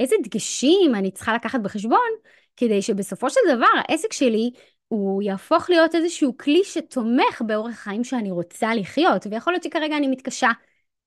איזה 0.00 0.16
דגשים 0.22 0.94
אני 0.94 1.10
צריכה 1.10 1.34
לקחת 1.34 1.60
בחשבון, 1.60 2.10
כדי 2.56 2.82
שבסופו 2.82 3.30
של 3.30 3.40
דבר 3.56 3.66
העסק 3.88 4.12
שלי 4.12 4.50
הוא 4.88 5.22
יהפוך 5.22 5.70
להיות 5.70 5.94
איזשהו 5.94 6.36
כלי 6.36 6.64
שתומך 6.64 7.42
באורח 7.46 7.72
החיים 7.72 8.04
שאני 8.04 8.30
רוצה 8.30 8.74
לחיות, 8.74 9.26
ויכול 9.30 9.52
להיות 9.52 9.62
שכרגע 9.62 9.96
אני 9.96 10.08
מתקשה 10.08 10.48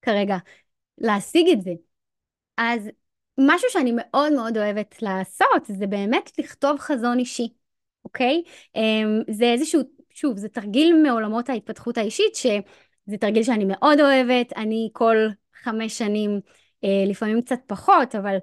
כרגע 0.02 0.38
להשיג 0.98 1.48
את 1.50 1.62
זה. 1.62 1.72
אז 2.58 2.90
משהו 3.38 3.70
שאני 3.70 3.94
מאוד 3.96 4.34
מאוד 4.34 4.58
אוהבת 4.58 5.02
לעשות, 5.02 5.66
זה 5.68 5.88
באמת 5.88 6.32
לכתוב 6.40 6.80
חזון 6.80 7.20
אישי, 7.20 7.50
אוקיי? 8.06 8.44
אמ, 8.76 9.22
זה 9.32 9.46
איזשהו, 9.46 9.82
שוב, 10.14 10.38
זה 10.38 10.50
תרגיל 10.50 10.96
מעולמות 11.04 11.50
ההתפתחות 11.50 11.98
האישית, 11.98 12.36
שזה 12.36 13.18
תרגיל 13.20 13.44
שאני 13.44 13.66
מאוד 13.68 14.00
אוהבת, 14.00 14.54
אני 14.56 14.90
כל 14.94 15.18
חמש 15.64 15.98
שנים, 15.98 16.40
לפעמים 16.84 17.42
קצת 17.42 17.60
פחות, 17.68 18.16
אבל 18.16 18.38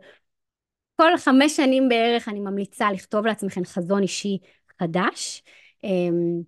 כל 0.97 1.17
חמש 1.17 1.57
שנים 1.57 1.89
בערך 1.89 2.29
אני 2.29 2.41
ממליצה 2.41 2.93
לכתוב 2.93 3.27
לעצמכם 3.27 3.65
חזון 3.65 4.03
אישי 4.03 4.39
חדש. 4.81 5.43
אמ, 5.85 6.43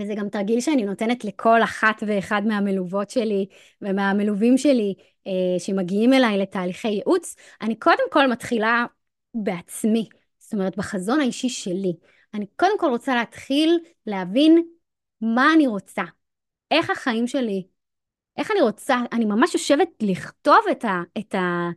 וזה 0.00 0.14
גם 0.14 0.28
תרגיל 0.28 0.60
שאני 0.60 0.84
נותנת 0.84 1.24
לכל 1.24 1.62
אחת 1.62 2.02
ואחד 2.06 2.42
מהמלוות 2.46 3.10
שלי 3.10 3.46
ומהמלווים 3.82 4.58
שלי 4.58 4.94
אה, 5.26 5.58
שמגיעים 5.58 6.12
אליי 6.12 6.38
לתהליכי 6.38 6.88
ייעוץ. 6.88 7.36
אני 7.62 7.74
קודם 7.78 8.04
כל 8.10 8.26
מתחילה 8.26 8.86
בעצמי, 9.34 10.08
זאת 10.38 10.52
אומרת 10.52 10.76
בחזון 10.76 11.20
האישי 11.20 11.48
שלי. 11.48 11.92
אני 12.34 12.46
קודם 12.56 12.78
כל 12.78 12.86
רוצה 12.86 13.14
להתחיל 13.14 13.78
להבין 14.06 14.62
מה 15.20 15.52
אני 15.54 15.66
רוצה, 15.66 16.02
איך 16.70 16.90
החיים 16.90 17.26
שלי, 17.26 17.66
איך 18.36 18.50
אני 18.50 18.60
רוצה, 18.60 18.96
אני 19.12 19.24
ממש 19.24 19.54
יושבת 19.54 19.88
לכתוב 20.02 20.58
את, 20.70 20.84
ה, 20.84 21.00
את, 21.18 21.34
ה, 21.34 21.68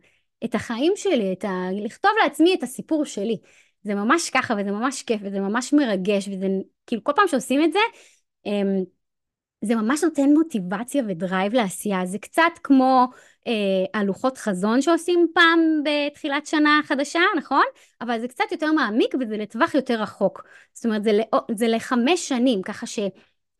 את 0.44 0.54
החיים 0.54 0.92
שלי, 0.96 1.32
את 1.32 1.44
ה, 1.44 1.62
לכתוב 1.72 2.10
לעצמי 2.22 2.54
את 2.54 2.62
הסיפור 2.62 3.04
שלי. 3.04 3.36
זה 3.82 3.94
ממש 3.94 4.30
ככה, 4.30 4.54
וזה 4.58 4.70
ממש 4.70 5.02
כיף, 5.02 5.20
וזה 5.24 5.40
ממש 5.40 5.72
מרגש, 5.72 6.28
וזה 6.28 6.46
כאילו 6.86 7.04
כל 7.04 7.12
פעם 7.16 7.28
שעושים 7.28 7.64
את 7.64 7.72
זה, 7.72 7.78
אמ, 8.46 8.84
זה 9.64 9.74
ממש 9.74 10.04
נותן 10.04 10.32
מוטיבציה 10.34 11.02
ודרייב 11.08 11.54
לעשייה. 11.54 12.06
זה 12.06 12.18
קצת 12.18 12.52
כמו 12.62 13.06
אה, 13.46 14.00
הלוחות 14.00 14.38
חזון 14.38 14.82
שעושים 14.82 15.26
פעם 15.34 15.60
בתחילת 15.84 16.46
שנה 16.46 16.80
חדשה, 16.84 17.20
נכון? 17.36 17.64
אבל 18.00 18.20
זה 18.20 18.28
קצת 18.28 18.44
יותר 18.52 18.72
מעמיק 18.72 19.14
וזה 19.20 19.36
לטווח 19.36 19.74
יותר 19.74 20.02
רחוק. 20.02 20.42
זאת 20.74 20.84
אומרת, 20.84 21.04
זה, 21.04 21.12
לא, 21.12 21.40
זה 21.54 21.68
לחמש 21.68 22.28
שנים, 22.28 22.62
ככה 22.62 22.86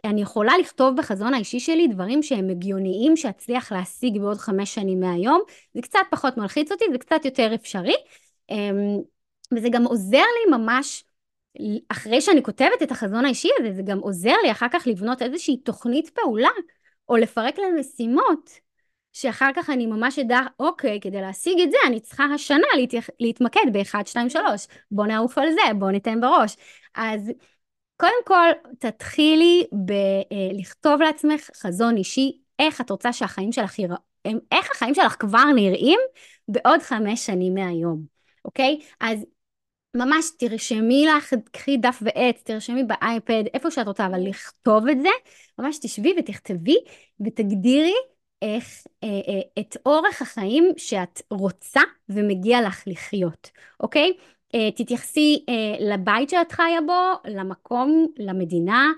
שאני 0.07 0.23
יכולה 0.23 0.59
לכתוב 0.59 0.97
בחזון 0.97 1.35
האישי 1.35 1.61
שלי 1.61 1.89
דברים 1.89 2.23
שהם 2.23 2.51
הגיוניים 2.51 3.17
שאצליח 3.17 3.73
להשיג 3.73 4.19
בעוד 4.19 4.39
חמש 4.39 4.75
שנים 4.75 5.01
מהיום. 5.01 5.41
זה 5.75 5.83
קצת 5.83 5.99
פחות 6.11 6.37
מלחיץ 6.37 6.73
אותי, 6.73 6.85
זה 6.93 6.99
קצת 6.99 7.25
יותר 7.25 7.55
אפשרי. 7.55 7.95
אמ, 8.51 9.01
וזה 9.55 9.69
גם 9.71 9.85
עוזר 9.85 10.17
לי 10.17 10.57
ממש, 10.57 11.05
אחרי 11.89 12.21
שאני 12.21 12.43
כותבת 12.43 12.83
את 12.83 12.91
החזון 12.91 13.25
האישי 13.25 13.49
הזה, 13.59 13.73
זה 13.73 13.83
גם 13.83 13.99
עוזר 13.99 14.35
לי 14.43 14.51
אחר 14.51 14.67
כך 14.73 14.87
לבנות 14.87 15.23
איזושהי 15.23 15.57
תוכנית 15.57 16.09
פעולה, 16.09 16.51
או 17.09 17.17
לפרק 17.17 17.59
למשימות, 17.59 18.51
שאחר 19.13 19.51
כך 19.57 19.71
אני 19.71 19.87
ממש 19.87 20.19
אדע, 20.19 20.41
אוקיי, 20.61 21.01
כדי 21.01 21.21
להשיג 21.21 21.61
את 21.61 21.71
זה, 21.71 21.77
אני 21.87 22.01
צריכה 22.01 22.25
השנה 22.25 22.67
להתמקד 23.21 23.67
ב-1, 23.73 24.07
2, 24.07 24.31
3, 24.31 24.67
בוא 24.91 25.07
נעוף 25.07 25.39
על 25.39 25.49
זה, 25.53 25.75
בוא 25.79 25.91
ניתן 25.91 26.21
בראש. 26.21 26.57
אז 26.95 27.33
קודם 27.97 28.25
כל, 28.25 28.49
תתחילי 28.79 29.67
בלכתוב 29.73 31.03
אה, 31.03 31.07
לעצמך 31.07 31.51
חזון 31.57 31.97
אישי, 31.97 32.39
איך 32.59 32.81
את 32.81 32.91
רוצה 32.91 33.13
שהחיים 33.13 33.53
שלך 33.53 33.79
יראו, 33.79 33.97
איך 34.53 34.71
החיים 34.75 34.95
שלך 34.95 35.17
כבר 35.19 35.45
נראים 35.55 35.99
בעוד 36.49 36.81
חמש 36.81 37.27
שנים 37.27 37.55
מהיום, 37.55 38.03
אוקיי? 38.45 38.81
אז 39.01 39.27
ממש 39.97 40.25
תרשמי 40.39 41.07
לך, 41.07 41.35
קחי 41.53 41.77
דף 41.77 42.03
ועט, 42.03 42.37
תרשמי 42.45 42.85
באייפד, 42.85 43.45
איפה 43.55 43.71
שאת 43.71 43.87
רוצה, 43.87 44.07
אבל 44.07 44.29
לכתוב 44.29 44.89
את 44.89 45.01
זה, 45.01 45.09
ממש 45.59 45.79
תשבי 45.79 46.15
ותכתבי 46.19 46.77
ותגדירי 47.27 47.95
איך, 48.43 48.87
אה, 49.05 49.09
אה, 49.09 49.63
את 49.63 49.77
אורך 49.87 50.23
החיים 50.23 50.73
שאת 50.77 51.23
רוצה 51.31 51.81
ומגיע 52.09 52.63
לך 52.63 52.83
לחיות, 52.87 53.51
אוקיי? 53.81 54.13
אה, 54.57 54.71
תתייחסי 54.71 55.45
אה, 55.49 55.95
לבית 55.95 56.31
שאת 56.31 56.53
חיה 56.53 56.81
בו, 56.87 57.31
למקום, 57.31 58.07
למדינה, 58.19 58.91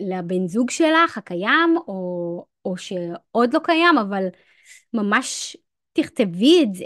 לבן 0.00 0.48
זוג 0.48 0.70
שלך 0.70 1.18
הקיים, 1.18 1.76
או, 1.88 2.44
או 2.64 2.76
שעוד 2.76 3.54
לא 3.54 3.58
קיים, 3.64 3.98
אבל 3.98 4.24
ממש 4.92 5.56
תכתבי 5.92 6.62
את 6.62 6.74
זה. 6.74 6.84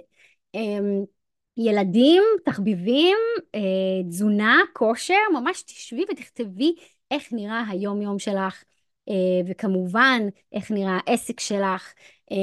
אה, 0.55 0.79
ילדים, 1.57 2.23
תחביבים, 2.45 3.17
אה, 3.55 3.61
תזונה, 4.09 4.59
כושר, 4.73 5.15
ממש 5.33 5.63
תשבי 5.63 6.05
ותכתבי 6.13 6.75
איך 7.11 7.33
נראה 7.33 7.65
היום 7.69 8.03
יום 8.03 8.19
שלך, 8.19 8.65
וכמובן 9.49 10.23
איך 10.53 10.71
נראה 10.71 10.99
העסק 11.07 11.41
שלך. 11.41 11.93
אה, 12.33 12.37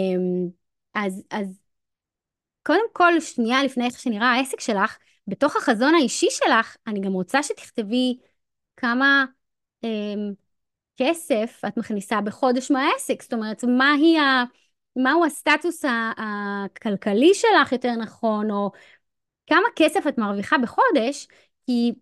אז, 0.94 1.24
אז 1.32 1.60
קודם 2.64 2.86
כל, 2.94 3.20
שנייה 3.20 3.64
לפני 3.64 3.86
איך 3.86 4.00
שנראה 4.00 4.28
העסק 4.28 4.60
שלך, 4.60 4.98
בתוך 5.28 5.56
החזון 5.56 5.96
האישי 5.96 6.28
שלך, 6.30 6.78
אני 6.88 7.02
גם 7.02 7.14
רוצה 7.14 7.44
שתכתבי 7.44 8.18
כמה 8.78 9.26
אה, 9.84 9.90
כסף 10.98 11.62
את 11.68 11.78
מכניסה 11.78 12.22
בחודש 12.22 12.72
מהעסק, 12.72 13.22
זאת 13.22 13.34
אומרת, 13.34 13.64
מהי 13.64 14.20
ה... 14.20 14.44
מהו 14.96 15.26
הסטטוס 15.26 15.86
הכלכלי 16.18 17.34
שלך 17.34 17.72
יותר 17.72 17.92
נכון, 17.92 18.52
או 18.52 18.72
כמה 19.48 19.68
כסף 19.76 20.08
את 20.08 20.18
מרוויחה 20.18 20.58
בחודש, 20.58 21.28
כי 21.66 21.94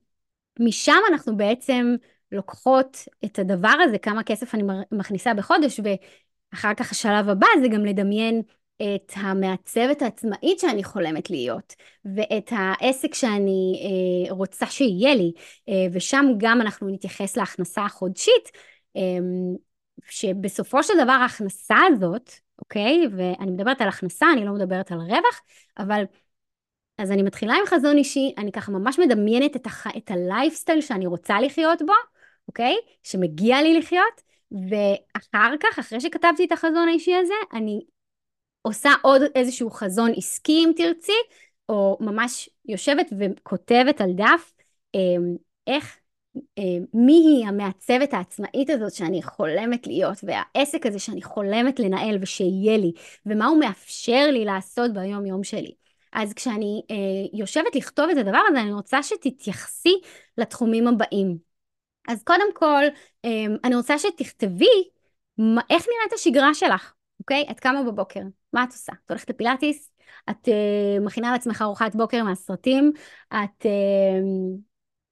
משם 0.60 1.00
אנחנו 1.12 1.38
בעצם 1.38 1.96
לוקחות 2.32 2.98
את 3.26 3.40
הדבר 3.40 3.76
הזה, 3.84 3.98
כמה 3.98 4.24
כסף 4.24 4.56
אני 4.56 4.64
מכניסה 4.92 5.34
בחודש, 5.34 5.80
ואחר 5.80 6.74
כך 6.74 6.92
השלב 6.92 7.30
הבא 7.30 7.48
זה 7.62 7.68
גם 7.68 7.86
לדמיין 7.86 8.42
את 8.82 9.12
המעצבת 9.16 10.02
העצמאית 10.02 10.60
שאני 10.60 10.84
חולמת 10.84 11.30
להיות, 11.30 11.76
ואת 12.16 12.50
העסק 12.52 13.14
שאני 13.14 13.82
אה, 13.84 14.34
רוצה 14.34 14.66
שיהיה 14.66 15.16
לי, 15.16 15.32
אה, 15.70 15.86
ושם 15.94 16.26
גם 16.38 16.62
אנחנו 16.62 16.88
נתייחס 16.90 17.38
להכנסה 17.38 17.86
החודשית, 17.86 18.52
אה, 18.96 19.02
שבסופו 20.10 20.84
של 20.84 20.94
דבר 21.04 21.12
ההכנסה 21.12 21.78
הזאת, 21.88 22.32
אוקיי, 22.60 23.08
ואני 23.18 23.52
מדברת 23.52 23.82
על 23.82 23.88
הכנסה, 23.88 24.26
אני 24.34 24.46
לא 24.46 24.54
מדברת 24.54 24.92
על 24.92 25.00
רווח, 25.00 25.42
אבל 25.78 26.04
אז 26.98 27.12
אני 27.12 27.24
מתחילה 27.24 27.54
עם 27.54 27.66
חזון 27.66 27.98
אישי, 27.98 28.34
אני 28.38 28.52
ככה 28.52 28.72
ממש 28.72 29.00
מדמיינת 29.00 29.56
את, 29.56 29.66
הח... 29.66 29.88
את 29.98 30.12
הלייפסטייל 30.12 30.82
שאני 30.82 31.06
רוצה 31.06 31.42
לחיות 31.42 31.82
בו, 31.82 31.94
אוקיי? 32.48 32.76
שמגיע 33.04 33.62
לי 33.62 33.80
לחיות, 33.80 34.22
ואחר 34.52 35.56
כך, 35.60 35.80
אחרי 35.80 36.02
שכתבתי 36.02 36.46
את 36.46 36.52
החזון 36.52 36.88
האישי 36.88 37.16
הזה, 37.16 37.34
אני 37.54 37.82
עושה 38.66 38.90
עוד 39.02 39.22
איזשהו 39.36 39.70
חזון 39.70 40.12
עסקי 40.18 40.52
אם 40.52 40.72
תרצי, 40.76 41.12
או 41.70 41.98
ממש 42.00 42.50
יושבת 42.66 43.08
וכותבת 43.20 44.02
על 44.02 44.14
דף 44.14 44.54
אמ, 44.96 45.36
איך, 45.68 45.98
אמ, 46.58 46.86
מי 46.94 47.14
היא 47.14 47.48
המעצבת 47.48 48.14
העצמאית 48.14 48.70
הזאת 48.70 48.94
שאני 48.94 49.24
חולמת 49.24 49.88
להיות, 49.88 50.18
והעסק 50.24 50.86
הזה 50.86 51.00
שאני 51.00 51.22
חולמת 51.22 51.80
לנהל 51.80 52.18
ושיהיה 52.22 52.78
לי, 52.78 52.92
ומה 53.26 53.46
הוא 53.46 53.60
מאפשר 53.60 54.28
לי 54.32 54.46
לעשות 54.46 54.94
ביום 54.94 55.26
יום 55.26 55.44
שלי. 55.44 55.72
אז 56.14 56.34
כשאני 56.34 56.82
אה, 56.92 57.40
יושבת 57.40 57.76
לכתוב 57.76 58.10
את 58.10 58.18
הדבר 58.18 58.42
הזה, 58.50 58.62
אני 58.62 58.74
רוצה 58.74 59.04
שתתייחסי 59.04 60.02
לתחומים 60.38 60.88
הבאים. 60.88 61.38
אז 62.08 62.24
קודם 62.24 62.54
כל, 62.54 62.84
אה, 63.26 63.46
אני 63.64 63.76
רוצה 63.76 64.00
שתכתבי 64.00 64.90
איך 65.70 65.86
נראית 65.88 66.14
השגרה 66.14 66.54
שלך, 66.54 66.95
אוקיי? 67.20 67.46
את 67.52 67.60
קמה 67.60 67.84
בבוקר, 67.84 68.20
מה 68.54 68.64
את 68.64 68.72
עושה? 68.72 68.94
את 69.06 69.12
הולכת 69.12 69.30
לפילאטיס? 69.30 69.92
את 70.30 70.50
אה, 70.50 71.00
מכינה 71.02 71.32
לעצמך 71.32 71.62
ארוחת 71.62 71.96
בוקר 71.96 72.24
מהסרטים? 72.24 72.92
את 73.28 73.66
אה, 73.66 74.20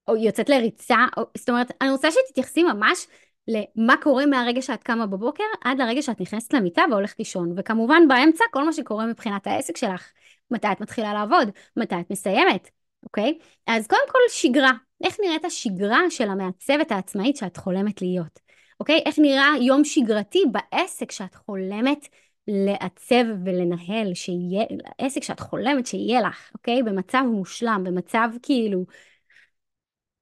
או 0.07 0.15
יוצאת 0.15 0.49
לריצה? 0.49 0.97
או, 1.17 1.23
זאת 1.37 1.49
אומרת, 1.49 1.71
אני 1.81 1.91
רוצה 1.91 2.07
שתתייחסי 2.11 2.63
ממש 2.63 3.07
למה 3.47 3.95
קורה 4.01 4.25
מהרגע 4.25 4.61
שאת 4.61 4.83
קמה 4.83 5.05
בבוקר 5.05 5.43
עד 5.63 5.77
לרגע 5.77 6.01
שאת 6.01 6.21
נכנסת 6.21 6.53
למיטה 6.53 6.81
והולכת 6.91 7.19
לישון. 7.19 7.53
וכמובן 7.57 8.07
באמצע 8.07 8.43
כל 8.51 8.65
מה 8.65 8.73
שקורה 8.73 9.05
מבחינת 9.05 9.47
העסק 9.47 9.77
שלך. 9.77 10.11
מתי 10.51 10.67
את 10.71 10.81
מתחילה 10.81 11.13
לעבוד? 11.13 11.49
מתי 11.77 11.95
את 11.99 12.11
מסיימת? 12.11 12.69
אוקיי? 13.03 13.37
אז 13.67 13.87
קודם 13.87 14.01
כל 14.11 14.19
שגרה. 14.29 14.71
איך 15.03 15.17
נראית 15.19 15.45
השגרה 15.45 15.99
של 16.09 16.29
המעצבת 16.29 16.91
העצמאית 16.91 17.37
שאת 17.37 17.57
חולמת 17.57 18.01
להיות? 18.01 18.39
אוקיי? 18.83 19.01
איך 19.05 19.19
נראה 19.19 19.49
יום 19.61 19.83
שגרתי 19.83 20.39
בעסק 20.51 21.11
שאת 21.11 21.35
חולמת 21.35 22.07
לעצב 22.47 23.23
ולנהל, 23.45 24.13
שיהיה, 24.13 24.65
עסק 24.97 25.23
שאת 25.23 25.39
חולמת 25.39 25.87
שיהיה 25.87 26.21
לך, 26.21 26.51
אוקיי? 26.53 26.83
במצב 26.83 27.23
מושלם, 27.31 27.81
במצב 27.85 28.29
כאילו, 28.41 28.85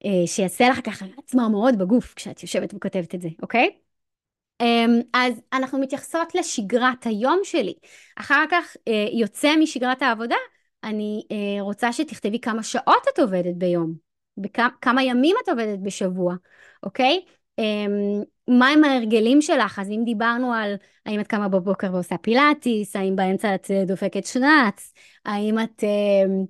אה, 0.04 0.26
שיעשה 0.26 0.68
לך 0.68 0.80
ככה 0.86 1.06
צמרמורות 1.26 1.76
בגוף 1.76 2.14
כשאת 2.14 2.42
יושבת 2.42 2.74
וכותבת 2.74 3.14
את 3.14 3.20
זה, 3.20 3.28
אוקיי? 3.42 3.70
אמ, 4.60 5.00
אז 5.14 5.40
אנחנו 5.52 5.78
מתייחסות 5.78 6.34
לשגרת 6.34 7.06
היום 7.06 7.40
שלי. 7.44 7.74
אחר 8.16 8.44
כך 8.50 8.76
אה, 8.88 9.06
יוצא 9.12 9.56
משגרת 9.56 10.02
העבודה, 10.02 10.36
אני 10.84 11.22
אה, 11.32 11.62
רוצה 11.62 11.92
שתכתבי 11.92 12.40
כמה 12.40 12.62
שעות 12.62 13.02
את 13.14 13.18
עובדת 13.18 13.54
ביום, 13.54 13.94
כמה 14.80 15.02
ימים 15.04 15.36
את 15.44 15.48
עובדת 15.48 15.78
בשבוע, 15.78 16.34
אוקיי? 16.82 17.20
אמ, 18.52 18.58
מהם 18.58 18.84
ההרגלים 18.84 19.42
שלך? 19.42 19.78
אז 19.78 19.90
אם 19.90 20.02
דיברנו 20.04 20.52
על 20.52 20.74
האם 21.06 21.20
את 21.20 21.26
קמה 21.26 21.48
בבוקר 21.48 21.94
ועושה 21.94 22.18
פילאטיס, 22.18 22.96
האם 22.96 23.16
באמצע 23.16 23.54
את 23.54 23.70
אה, 23.70 23.84
דופקת 23.84 24.26
שנץ, 24.26 24.92
האם 25.24 25.58
את, 25.58 25.84
אמ, 25.84 26.44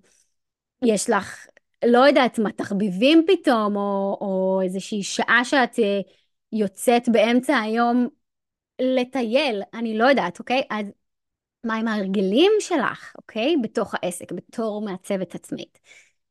יש 0.85 1.11
לך, 1.11 1.47
לא 1.85 1.99
יודעת 1.99 2.39
מה, 2.39 2.53
תחביבים 2.53 3.25
פתאום, 3.27 3.77
או, 3.77 4.19
או 4.21 4.61
איזושהי 4.65 5.03
שעה 5.03 5.45
שאת 5.45 5.79
יוצאת 6.53 7.09
באמצע 7.09 7.59
היום 7.59 8.09
לטייל, 8.81 9.63
אני 9.75 9.99
לא 9.99 10.05
יודעת, 10.05 10.39
אוקיי? 10.39 10.63
אז 10.71 10.87
מה 11.65 11.75
עם 11.75 11.89
ההרגלים 11.89 12.53
שלך, 12.61 13.13
אוקיי? 13.19 13.57
בתוך 13.63 13.95
העסק, 13.95 14.33
בתור 14.33 14.83
מעצבת 14.83 15.35
עצמית. 15.35 15.79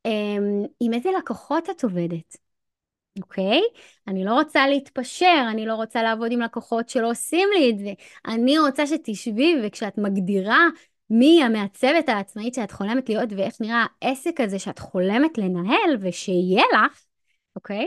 אמ, 0.06 0.64
עם 0.80 0.94
איזה 0.94 1.10
לקוחות 1.18 1.70
את 1.70 1.84
עובדת, 1.84 2.38
אוקיי? 3.20 3.62
אני 4.08 4.26
לא 4.26 4.34
רוצה 4.34 4.68
להתפשר, 4.68 5.46
אני 5.52 5.66
לא 5.66 5.76
רוצה 5.76 6.04
לעבוד 6.04 6.32
עם 6.32 6.42
לקוחות 6.42 6.90
שלא 6.90 7.10
עושים 7.12 7.50
לי 7.54 7.70
את 7.70 7.80
זה. 7.80 7.94
אני 8.28 8.60
רוצה 8.60 8.88
שתשבי 8.88 9.56
וכשאת 9.64 9.98
מגדירה 9.98 10.68
מי 11.10 11.44
המעצבת 11.44 12.10
העצמאית 12.10 12.54
שאת 12.54 12.72
חולמת 12.72 13.10
להיות 13.10 13.30
ואיך 13.38 13.62
נראה 13.62 13.86
העסק 14.02 14.42
הזה 14.42 14.60
שאת 14.60 14.80
חולמת 14.80 15.38
לנהל 15.38 15.98
ושיהיה 16.02 16.64
לך, 16.74 17.06
אוקיי? 17.56 17.86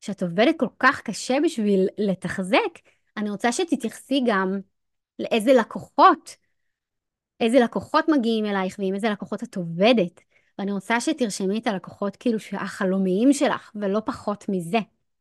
שאת 0.00 0.22
עובדת 0.22 0.54
כל 0.58 0.66
כך 0.78 1.00
קשה 1.00 1.36
בשביל 1.44 1.88
לתחזק, 1.98 2.78
אני 3.16 3.30
רוצה 3.30 3.52
שתתייחסי 3.52 4.22
גם 4.26 4.60
לאיזה 5.18 5.52
לקוחות, 5.52 6.36
איזה 7.40 7.60
לקוחות 7.60 8.04
מגיעים 8.08 8.46
אלייך 8.46 8.76
ועם 8.78 8.94
איזה 8.94 9.10
לקוחות 9.10 9.42
את 9.42 9.56
עובדת. 9.56 10.20
ואני 10.58 10.72
רוצה 10.72 11.00
שתרשמי 11.00 11.58
את 11.58 11.66
הלקוחות 11.66 12.16
כאילו 12.16 12.38
החלומיים 12.52 13.32
שלך, 13.32 13.72
ולא 13.74 14.00
פחות 14.04 14.44
מזה, 14.48 14.78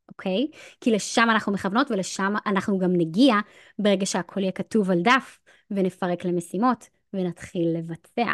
אוקיי? 0.10 0.48
כי 0.82 0.92
לשם 0.92 1.28
אנחנו 1.32 1.52
מכוונות 1.52 1.92
ולשם 1.92 2.34
אנחנו 2.46 2.78
גם 2.80 2.94
נגיע 2.94 3.36
ברגע 3.80 4.06
שהכל 4.06 4.40
יהיה 4.40 4.52
כתוב 4.52 4.92
על 4.92 5.02
דף, 5.02 5.40
ונפרק 5.72 6.26
למשימות, 6.26 6.88
ונתחיל 7.14 7.78
לבצע. 7.78 8.34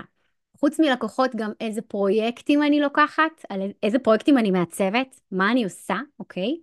חוץ 0.58 0.80
מלקוחות, 0.80 1.36
גם 1.36 1.52
איזה 1.62 1.82
פרויקטים 1.82 2.63
אני 2.63 2.80
לוקחת, 2.80 3.46
על 3.50 3.62
איזה 3.84 4.00
פרויקטים 4.00 4.38
אני 4.38 4.52
מעצבת, 4.52 5.20
מה 5.32 5.52
אני 5.52 5.63
עושה, 5.63 5.96
אוקיי? 6.20 6.58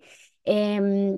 אמ, 0.46 1.16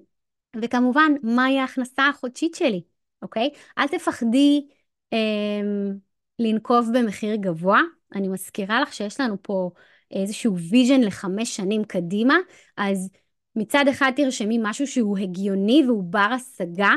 וכמובן, 0.63 1.13
מהי 1.23 1.59
ההכנסה 1.59 2.09
החודשית 2.09 2.55
שלי, 2.55 2.83
אוקיי? 3.23 3.51
אל 3.79 3.89
תפחדי 3.89 4.67
אמ, 5.13 5.95
לנקוב 6.39 6.89
במחיר 6.95 7.35
גבוה. 7.35 7.81
אני 8.15 8.29
מזכירה 8.29 8.81
לך 8.81 8.93
שיש 8.93 9.21
לנו 9.21 9.37
פה 9.43 9.71
איזשהו 10.11 10.59
vision 10.59 11.01
לחמש 11.01 11.57
שנים 11.57 11.85
קדימה, 11.85 12.37
אז 12.77 13.11
מצד 13.57 13.85
אחד 13.91 14.13
תרשמי 14.17 14.59
משהו 14.63 14.87
שהוא 14.87 15.19
הגיוני 15.19 15.83
והוא 15.87 16.05
בר 16.05 16.19
השגה, 16.19 16.93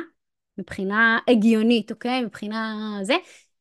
מבחינה 0.57 1.19
הגיונית, 1.27 1.91
אוקיי? 1.91 2.21
מבחינה 2.21 2.75
זה, 3.01 3.15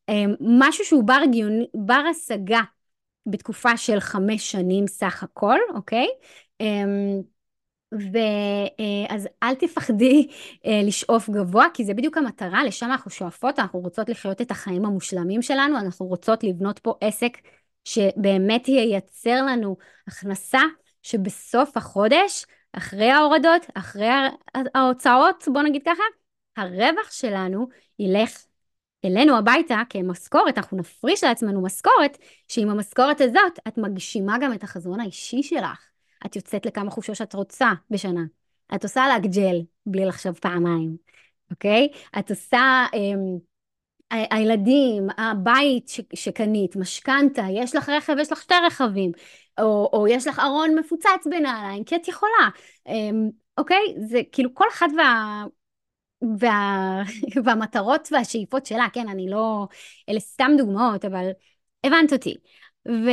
אמ, 0.09 0.35
משהו 0.39 0.85
שהוא 0.85 1.03
בר, 1.03 1.19
הגיוני, 1.23 1.67
בר 1.73 2.03
השגה 2.11 2.61
בתקופה 3.25 3.77
של 3.77 3.99
חמש 3.99 4.51
שנים 4.51 4.87
סך 4.87 5.23
הכל, 5.23 5.59
אוקיי? 5.75 6.07
ואז 7.91 9.27
אה, 9.43 9.49
אל 9.49 9.55
תפחדי 9.55 10.27
אה, 10.65 10.81
לשאוף 10.83 11.29
גבוה, 11.29 11.65
כי 11.73 11.85
זה 11.85 11.93
בדיוק 11.93 12.17
המטרה, 12.17 12.63
לשם 12.63 12.85
אנחנו 12.85 13.11
שואפות, 13.11 13.59
אנחנו 13.59 13.79
רוצות 13.79 14.09
לחיות 14.09 14.41
את 14.41 14.51
החיים 14.51 14.85
המושלמים 14.85 15.41
שלנו, 15.41 15.77
אנחנו 15.77 16.05
רוצות 16.05 16.43
לבנות 16.43 16.79
פה 16.79 16.93
עסק 17.01 17.37
שבאמת 17.85 18.67
ייצר 18.67 19.45
לנו 19.45 19.77
הכנסה 20.07 20.61
שבסוף 21.03 21.77
החודש, 21.77 22.45
אחרי 22.73 23.11
ההורדות, 23.11 23.65
אחרי 23.73 24.07
ההוצאות, 24.75 25.43
בוא 25.53 25.61
נגיד 25.61 25.81
ככה, 25.85 26.03
הרווח 26.57 27.11
שלנו 27.11 27.67
ילך 27.99 28.45
אלינו 29.05 29.37
הביתה 29.37 29.81
כמשכורת, 29.89 30.57
אנחנו 30.57 30.77
נפריש 30.77 31.23
לעצמנו 31.23 31.63
משכורת, 31.63 32.17
שעם 32.47 32.69
המשכורת 32.69 33.21
הזאת 33.21 33.59
את 33.67 33.77
מגשימה 33.77 34.37
גם 34.41 34.53
את 34.53 34.63
החזון 34.63 34.99
האישי 34.99 35.43
שלך. 35.43 35.94
את 36.25 36.35
יוצאת 36.35 36.65
לכמה 36.65 36.91
חופשות 36.91 37.15
שאת 37.15 37.33
רוצה 37.33 37.71
בשנה. 37.89 38.23
את 38.75 38.83
עושה 38.83 39.07
לה 39.07 39.19
ג'ל 39.19 39.61
בלי 39.85 40.05
לחשוב 40.05 40.33
פעמיים, 40.33 40.97
אוקיי? 41.51 41.87
את 42.19 42.29
עושה... 42.29 42.85
אמ, 42.93 43.37
הילדים, 44.11 45.07
הבית 45.17 45.87
ש, 45.87 46.01
שקנית, 46.13 46.75
משכנתה, 46.75 47.43
יש 47.51 47.75
לך 47.75 47.89
רכב, 47.89 48.15
יש 48.19 48.31
לך 48.31 48.41
שתי 48.41 48.53
רכבים, 48.67 49.11
או, 49.59 49.89
או 49.93 50.07
יש 50.07 50.27
לך 50.27 50.39
ארון 50.39 50.79
מפוצץ 50.79 51.27
בנעליים, 51.29 51.83
כי 51.83 51.95
את 51.95 52.07
יכולה, 52.07 52.49
אמ, 52.87 53.29
אוקיי? 53.57 53.95
זה 54.07 54.21
כאילו 54.31 54.53
כל 54.53 54.65
אחד 54.71 54.87
וה... 54.97 55.43
וה... 56.39 57.03
והמטרות 57.43 58.09
והשאיפות 58.11 58.65
שלה, 58.65 58.87
כן, 58.93 59.09
אני 59.09 59.29
לא... 59.29 59.67
אלה 60.09 60.19
סתם 60.19 60.51
דוגמאות, 60.57 61.05
אבל 61.05 61.29
הבנת 61.83 62.13
אותי. 62.13 62.35
ו... 62.87 63.09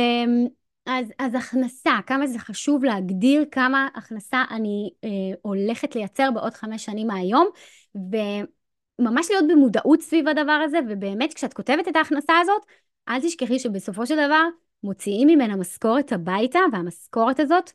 אז, 0.85 1.07
אז 1.19 1.35
הכנסה, 1.35 1.91
כמה 2.07 2.27
זה 2.27 2.39
חשוב 2.39 2.83
להגדיר 2.83 3.45
כמה 3.51 3.87
הכנסה 3.95 4.43
אני 4.51 4.89
אה, 5.03 5.09
הולכת 5.41 5.95
לייצר 5.95 6.29
בעוד 6.33 6.53
חמש 6.53 6.85
שנים 6.85 7.07
מהיום, 7.07 7.47
וממש 7.95 9.27
להיות 9.29 9.45
במודעות 9.49 10.01
סביב 10.01 10.27
הדבר 10.27 10.61
הזה, 10.65 10.79
ובאמת 10.89 11.33
כשאת 11.33 11.53
כותבת 11.53 11.87
את 11.87 11.95
ההכנסה 11.95 12.33
הזאת, 12.41 12.61
אל 13.09 13.21
תשכחי 13.21 13.59
שבסופו 13.59 14.07
של 14.07 14.15
דבר 14.15 14.43
מוציאים 14.83 15.27
ממנה 15.27 15.55
משכורת 15.55 16.11
הביתה, 16.11 16.59
והמשכורת 16.71 17.39
הזאת 17.39 17.71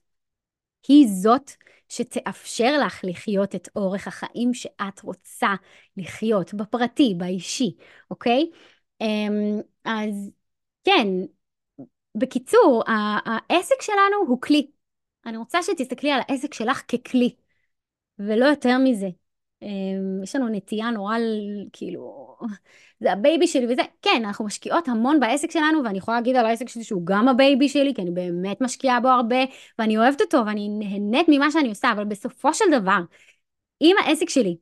היא 0.89 1.09
זאת 1.09 1.51
שתאפשר 1.89 2.79
לך 2.87 3.01
לחיות 3.05 3.55
את 3.55 3.69
אורך 3.77 4.09
החיים 4.09 4.55
שאת 4.55 5.01
רוצה 5.03 5.55
לחיות, 5.97 6.55
בפרטי, 6.55 7.15
באישי, 7.17 7.77
אוקיי? 8.11 8.51
אמ, 9.01 9.61
אז 9.85 10.31
כן, 10.85 11.07
בקיצור, 12.19 12.83
העסק 12.87 13.83
שלנו 13.83 14.17
הוא 14.27 14.41
כלי. 14.41 14.71
אני 15.27 15.37
רוצה 15.37 15.63
שתסתכלי 15.63 16.11
על 16.11 16.21
העסק 16.29 16.55
שלך 16.55 16.83
ככלי, 16.89 17.35
ולא 18.19 18.45
יותר 18.47 18.79
מזה. 18.79 19.09
אמ, 19.63 20.23
יש 20.23 20.37
לנו 20.37 20.49
נטייה 20.49 20.91
נורא, 20.91 21.17
כאילו, 21.73 22.37
זה 23.01 23.13
ה 23.13 23.19
baby 23.19 23.47
שלי 23.47 23.73
וזה, 23.73 23.83
כן, 24.03 24.23
אנחנו 24.25 24.45
משקיעות 24.45 24.89
המון 24.89 25.21
בעסק 25.21 25.51
שלנו, 25.51 25.85
ואני 25.85 25.99
יכולה 25.99 26.17
להגיד 26.17 26.37
על 26.37 26.47
העסק 26.47 26.69
שלי 26.69 26.85
שהוא 26.85 27.03
גם 27.07 27.29
ה 27.29 27.37
baby 27.37 27.69
שלי, 27.69 27.95
כי 27.95 28.03
אני 28.03 28.11
באמת 28.11 28.61
משקיעה 28.61 29.01
בו 29.01 29.09
הרבה, 29.09 29.37
ואני 29.79 29.99
אוהבת 29.99 30.21
אותו, 30.21 30.43
ואני 30.47 30.69
נהנית 30.69 31.27
ממה 31.29 31.51
שאני 31.51 31.69
עושה, 31.69 31.93
אבל 31.93 32.05
בסופו 32.05 32.55
של 32.55 32.65
דבר, 32.73 32.99
אם 33.81 33.97
העסק 34.05 34.29
שלי 34.29 34.57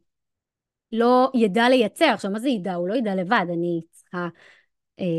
לא 0.93 1.31
ידע 1.35 1.69
לייצר, 1.69 2.05
עכשיו 2.05 2.31
מה 2.31 2.39
זה 2.39 2.49
ידע? 2.49 2.75
הוא 2.75 2.89
לא 2.89 2.95
ידע 2.95 3.15
לבד, 3.15 3.47
אני 3.53 3.81
צריכה 3.91 4.29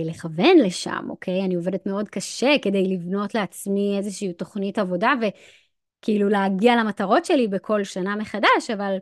לכוון 0.05 0.57
לשם, 0.57 1.05
אוקיי? 1.09 1.45
אני 1.45 1.55
עובדת 1.55 1.85
מאוד 1.85 2.09
קשה 2.09 2.55
כדי 2.61 2.83
לבנות 2.83 3.35
לעצמי 3.35 3.97
איזושהי 3.97 4.33
תוכנית 4.33 4.79
עבודה, 4.79 5.13
וכאילו 5.21 6.29
להגיע 6.29 6.75
למטרות 6.75 7.25
שלי 7.25 7.47
בכל 7.47 7.83
שנה 7.83 8.15
מחדש, 8.15 8.69
אבל... 8.73 8.97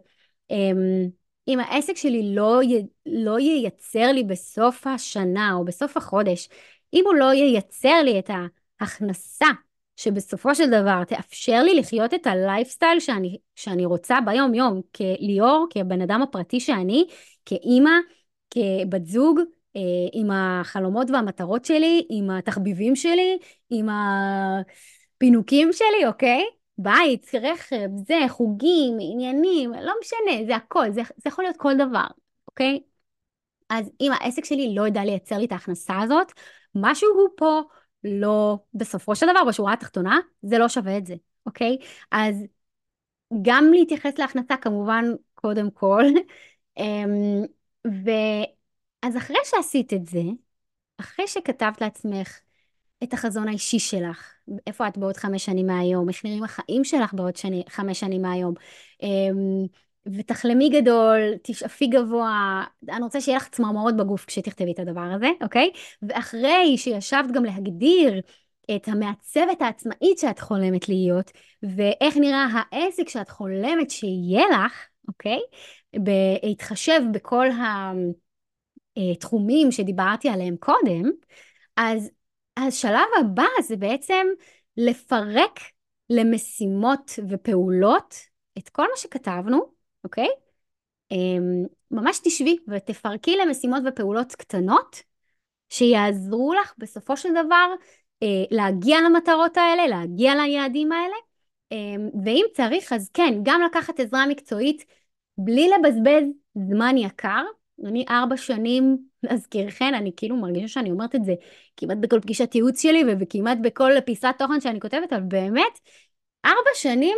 אה, 0.51 0.71
אם 1.47 1.59
העסק 1.59 1.97
שלי 1.97 2.35
לא, 2.35 2.63
י... 2.63 2.85
לא 3.05 3.39
ייצר 3.39 4.11
לי 4.11 4.23
בסוף 4.23 4.87
השנה 4.87 5.53
או 5.53 5.65
בסוף 5.65 5.97
החודש, 5.97 6.49
אם 6.93 7.03
הוא 7.05 7.15
לא 7.15 7.33
ייצר 7.33 8.01
לי 8.03 8.19
את 8.19 8.29
ההכנסה 8.79 9.45
שבסופו 9.95 10.55
של 10.55 10.69
דבר 10.69 11.03
תאפשר 11.03 11.63
לי 11.63 11.75
לחיות 11.75 12.13
את 12.13 12.27
הלייפסטייל 12.27 12.99
שאני, 12.99 13.37
שאני 13.55 13.85
רוצה 13.85 14.17
ביום 14.25 14.53
יום 14.53 14.81
כליאור, 14.95 15.67
כבן 15.69 16.01
אדם 16.01 16.21
הפרטי 16.21 16.59
שאני, 16.59 17.05
כאימא, 17.45 17.91
כבת 18.51 19.05
זוג, 19.05 19.39
אה, 19.39 19.43
עם 20.11 20.31
החלומות 20.31 21.09
והמטרות 21.09 21.65
שלי, 21.65 22.07
עם 22.09 22.29
התחביבים 22.29 22.95
שלי, 22.95 23.37
עם 23.69 23.87
הפינוקים 25.15 25.73
שלי, 25.73 26.07
אוקיי? 26.07 26.43
בית, 26.77 27.31
רכב, 27.41 27.87
זה, 28.07 28.19
חוגים, 28.29 28.97
עניינים, 29.01 29.71
לא 29.73 29.93
משנה, 30.01 30.45
זה 30.47 30.55
הכל, 30.55 30.91
זה, 30.91 31.01
זה 31.17 31.27
יכול 31.29 31.43
להיות 31.43 31.57
כל 31.57 31.73
דבר, 31.77 32.05
אוקיי? 32.47 32.79
אז 33.69 33.91
אם 34.01 34.11
העסק 34.11 34.45
שלי 34.45 34.75
לא 34.75 34.87
ידע 34.87 35.03
לייצר 35.03 35.37
לי 35.37 35.45
את 35.45 35.51
ההכנסה 35.51 36.01
הזאת, 36.01 36.31
משהו 36.75 37.09
הוא 37.15 37.29
פה 37.37 37.61
לא, 38.03 38.57
בסופו 38.73 39.15
של 39.15 39.25
דבר, 39.31 39.43
בשורה 39.47 39.73
התחתונה, 39.73 40.19
זה 40.41 40.57
לא 40.57 40.69
שווה 40.69 40.97
את 40.97 41.05
זה, 41.05 41.15
אוקיי? 41.45 41.77
אז 42.11 42.45
גם 43.41 43.71
להתייחס 43.73 44.17
להכנסה 44.19 44.57
כמובן 44.57 45.05
קודם 45.35 45.71
כל, 45.71 46.03
אמ, 46.77 47.45
ואז 49.05 49.17
אחרי 49.17 49.37
שעשית 49.43 49.93
את 49.93 50.05
זה, 50.05 50.21
אחרי 50.99 51.27
שכתבת 51.27 51.81
לעצמך 51.81 52.39
את 53.03 53.13
החזון 53.13 53.47
האישי 53.47 53.79
שלך, 53.79 54.33
איפה 54.67 54.87
את 54.87 54.97
בעוד 54.97 55.17
חמש 55.17 55.45
שנים 55.45 55.67
מהיום, 55.67 56.09
איך 56.09 56.25
נראים 56.25 56.43
החיים 56.43 56.83
שלך 56.83 57.13
בעוד 57.13 57.35
שני, 57.35 57.63
חמש 57.69 57.99
שנים 57.99 58.21
מהיום. 58.21 58.53
אמ, 59.03 59.65
ותחלמי 60.05 60.69
גדול, 60.69 61.19
תשאפי 61.43 61.87
גבוה, 61.87 62.63
אני 62.89 63.03
רוצה 63.03 63.21
שיהיה 63.21 63.37
לך 63.37 63.47
צמרמורות 63.49 63.97
בגוף 63.97 64.25
כשתכתבי 64.25 64.71
את 64.71 64.79
הדבר 64.79 65.09
הזה, 65.15 65.29
אוקיי? 65.43 65.71
ואחרי 66.01 66.77
שישבת 66.77 67.31
גם 67.31 67.45
להגדיר 67.45 68.21
את 68.75 68.87
המעצבת 68.87 69.61
העצמאית 69.61 70.17
שאת 70.17 70.39
חולמת 70.39 70.89
להיות, 70.89 71.31
ואיך 71.63 72.17
נראה 72.17 72.47
העסק 72.71 73.09
שאת 73.09 73.29
חולמת 73.29 73.89
שיהיה 73.89 74.43
לך, 74.51 74.87
אוקיי? 75.07 75.39
בהתחשב 75.95 77.01
בכל 77.11 77.47
התחומים 78.97 79.71
שדיברתי 79.71 80.29
עליהם 80.29 80.55
קודם, 80.59 81.11
אז 81.77 82.11
השלב 82.57 83.07
הבא 83.19 83.45
זה 83.63 83.75
בעצם 83.75 84.27
לפרק 84.77 85.59
למשימות 86.09 87.11
ופעולות 87.29 88.15
את 88.57 88.69
כל 88.69 88.81
מה 88.81 88.97
שכתבנו, 88.97 89.71
אוקיי? 90.03 90.27
אמ, 91.11 91.65
ממש 91.91 92.19
תשבי 92.23 92.57
ותפרקי 92.67 93.35
למשימות 93.37 93.83
ופעולות 93.85 94.35
קטנות 94.35 95.01
שיעזרו 95.69 96.53
לך 96.53 96.73
בסופו 96.77 97.17
של 97.17 97.29
דבר 97.31 97.67
אה, 98.23 98.43
להגיע 98.51 98.97
למטרות 99.01 99.57
האלה, 99.57 99.87
להגיע 99.87 100.35
ליעדים 100.35 100.91
האלה, 100.91 101.15
אמ, 101.71 102.09
ואם 102.25 102.45
צריך 102.53 102.93
אז 102.93 103.09
כן, 103.13 103.33
גם 103.43 103.61
לקחת 103.61 103.99
עזרה 103.99 104.27
מקצועית 104.27 104.85
בלי 105.37 105.69
לבזבז 105.69 106.23
זמן 106.69 106.97
יקר. 106.97 107.43
אני 107.83 108.05
ארבע 108.09 108.37
שנים 108.37 108.97
להזכירכן, 109.23 109.93
אני 109.93 110.11
כאילו 110.17 110.35
מרגישה 110.35 110.67
שאני 110.67 110.91
אומרת 110.91 111.15
את 111.15 111.25
זה 111.25 111.33
כמעט 111.77 111.97
בכל 111.97 112.19
פגישת 112.19 112.55
ייעוץ 112.55 112.81
שלי 112.81 113.03
וכמעט 113.19 113.57
בכל 113.61 113.91
פיסת 114.05 114.35
תוכן 114.37 114.61
שאני 114.61 114.79
כותבת, 114.79 115.13
אבל 115.13 115.23
באמת, 115.23 115.79
ארבע 116.45 116.69
שנים 116.73 117.17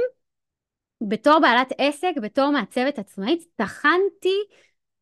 בתור 1.02 1.40
בעלת 1.40 1.72
עסק, 1.78 2.14
בתור 2.22 2.52
מעצבת 2.52 3.00
עצמאית, 3.00 3.44
טחנתי 3.56 4.36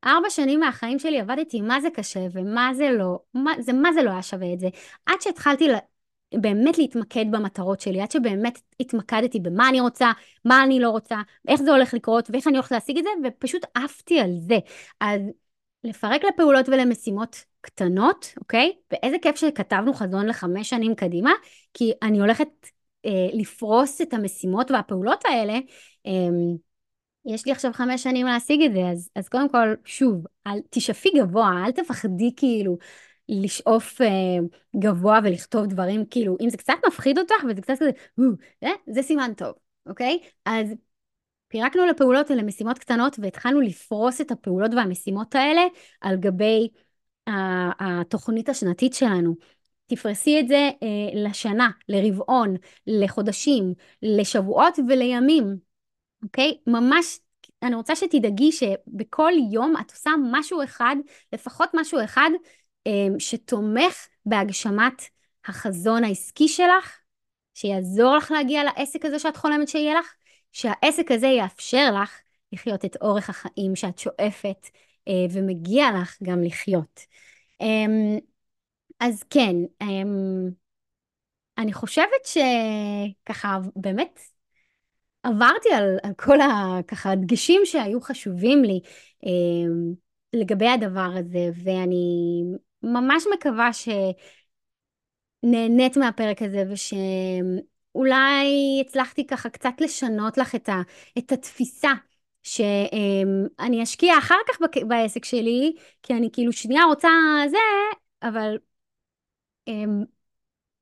ארבע 0.06 0.30
שנים 0.30 0.60
מהחיים 0.60 1.00
שלי 1.00 1.20
עבדתי 1.20 1.62
מה 1.62 1.82
זה 1.82 1.89
קשה 1.89 2.28
ומה 2.32 2.72
זה 2.74 2.89
לא, 2.91 3.20
מה 3.34 3.52
זה, 3.60 3.74
מה 3.74 3.94
זה 3.94 4.04
לא 4.04 4.10
היה 4.10 4.22
שווה 4.22 4.54
את 4.54 4.60
זה. 4.60 4.68
עד 5.06 5.22
שהתחלתי 5.22 5.68
לה, 5.68 5.78
באמת 6.34 6.78
להתמקד 6.78 7.26
במטרות 7.32 7.80
שלי, 7.80 8.02
עד 8.02 8.12
שבאמת 8.12 8.60
התמקדתי 8.80 9.39
במה 9.39 9.70
אני 9.70 9.82
רוצה, 9.82 10.12
מה 10.46 10.63
אני 10.63 10.80
לא 10.80 10.89
רוצה, 10.89 11.22
איך 11.48 11.62
זה 11.62 11.72
הולך 11.72 11.94
לקרות 11.94 12.30
ואיך 12.30 12.48
אני 12.48 12.58
הולכת 12.58 12.72
להשיג 12.72 12.98
את 12.98 13.04
זה, 13.04 13.10
ופשוט 13.24 13.65
עפתי 13.76 14.20
על 14.20 14.32
זה. 14.48 14.58
אז 15.02 15.22
לפרק 15.86 16.21
לפעולות 16.24 16.69
ולמשימות 16.69 17.43
קטנות, 17.62 18.34
אוקיי? 18.38 18.71
ואיזה 18.91 19.17
כיף 19.21 19.36
שכתבנו 19.36 19.93
חזון 19.93 20.26
לחמש 20.26 20.69
שנים 20.69 20.95
קדימה, 20.95 21.32
כי 21.74 21.91
אני 22.02 22.19
הולכת 22.19 22.48
אה, 23.06 23.28
לפרוס 23.34 24.02
את 24.02 24.13
המשימות 24.13 24.71
והפעולות 24.71 25.26
האלה. 25.26 25.54
אה, 26.06 26.12
יש 27.26 27.45
לי 27.45 27.52
עכשיו 27.52 27.74
חמש 27.74 28.04
שנים 28.04 28.26
להשיג 28.26 28.62
את 28.62 28.74
זה, 28.74 28.80
אז, 28.91 29.10
אז 29.15 29.30
קודם 29.30 29.50
כל, 29.50 29.74
שוב, 29.86 30.26
אל 30.48 30.60
תשאפי 30.69 31.10
גבוה, 31.17 31.63
אל 31.65 31.71
תפחדי 31.71 32.32
כאילו 32.38 32.78
לשאוף 33.30 34.02
אה, 34.02 34.08
גבוה 34.80 35.19
ולכתוב 35.24 35.65
דברים, 35.65 36.06
כאילו, 36.10 36.38
אם 36.41 36.50
זה 36.50 36.58
קצת 36.58 36.74
מפחיד 36.88 37.19
אותך 37.19 37.36
וזה 37.50 37.62
קצת 37.62 37.74
כזה, 37.80 37.89
אה, 38.63 38.69
זה 38.88 39.02
סימן 39.02 39.34
טוב, 39.38 39.54
אוקיי? 39.86 40.19
אז 40.45 40.74
פירקנו 41.56 41.86
לפעולות 41.86 42.32
ולמשימות 42.32 42.80
קטנות 42.80 43.15
והתחלנו 43.20 43.62
לפרוס 43.62 44.22
את 44.22 44.32
הפעולות 44.32 44.72
והמשימות 44.74 45.36
האלה 45.36 45.62
על 46.02 46.15
גבי 46.15 46.68
התוכנית 47.80 48.50
השנתית 48.50 48.94
שלנו. 48.94 49.36
תפרסי 49.88 50.39
את 50.39 50.48
זה 50.48 50.70
אה, 50.84 51.30
לשנה, 51.30 51.70
לרבעון, 51.89 52.56
לחודשים, 52.88 53.74
לשבועות 54.02 54.80
ולימים, 54.88 55.58
אוקיי? 56.24 56.58
ממש, 56.68 57.20
אני 57.63 57.76
רוצה 57.76 57.96
שתדאגי 57.96 58.52
שבכל 58.52 59.32
יום 59.52 59.74
את 59.82 59.91
עושה 59.91 60.12
משהו 60.32 60.63
אחד, 60.63 60.96
לפחות 61.34 61.70
משהו 61.74 62.04
אחד, 62.04 62.30
אה, 62.88 63.08
שתומך 63.20 64.08
בהגשמת 64.26 65.02
החזון 65.46 66.04
העסקי 66.04 66.48
שלך, 66.48 66.98
שיעזור 67.54 68.15
לך 68.15 68.32
להגיע 68.32 68.63
לעסק 68.63 69.06
הזה 69.06 69.20
שאת 69.20 69.38
חולמת 69.38 69.68
שיהיה 69.68 70.00
לך, 70.00 70.13
שהעסק 70.56 71.12
הזה 71.12 71.28
יאפשר 71.28 71.91
לך 72.04 72.20
לחיות 72.52 72.86
את 72.86 72.96
אורך 73.02 73.30
החיים 73.30 73.76
שאת 73.76 74.00
שואפת 74.00 74.68
אה, 75.08 75.26
ומגיע 75.32 75.86
לך 76.02 76.18
גם 76.24 76.44
לחיות. 76.44 77.00
אה, 77.62 78.18
אז 79.00 79.24
כן, 79.30 79.56
אה, 79.82 79.88
אני 81.58 81.74
חושבת 81.74 82.26
שככה 82.26 83.58
באמת 83.76 84.20
עברתי 85.24 85.70
על, 85.74 85.98
על 86.04 86.12
כל 86.18 86.38
הככה 86.41 87.12
הדגשים 87.12 87.62
שהיו 87.65 88.02
חשובים 88.02 88.63
לי 88.63 88.80
אה, 89.26 89.30
לגבי 90.34 90.68
הדבר 90.68 91.12
הזה, 91.20 91.50
ואני 91.63 92.41
ממש 92.84 93.24
מקווה 93.34 93.70
שנהנית 95.44 95.98
מהפרק 95.98 96.41
הזה 96.41 96.63
וש... 96.70 96.94
אולי 97.96 98.48
הצלחתי 98.82 99.28
ככה 99.28 99.50
קצת 99.50 99.74
לשנות 99.80 100.38
לך 100.38 100.56
את, 100.56 100.70
ה, 100.70 100.82
את 101.18 101.32
התפיסה 101.32 101.92
שאני 102.44 103.84
אשקיע 103.84 104.18
אחר 104.18 104.36
כך 104.48 104.58
בעסק 104.88 105.26
שלי, 105.26 105.76
כי 106.04 106.14
אני 106.14 106.30
כאילו 106.34 106.52
שנייה 106.54 106.84
רוצה 106.84 107.10
זה, 107.50 107.58
אבל 108.24 108.58
אמ, 109.68 110.04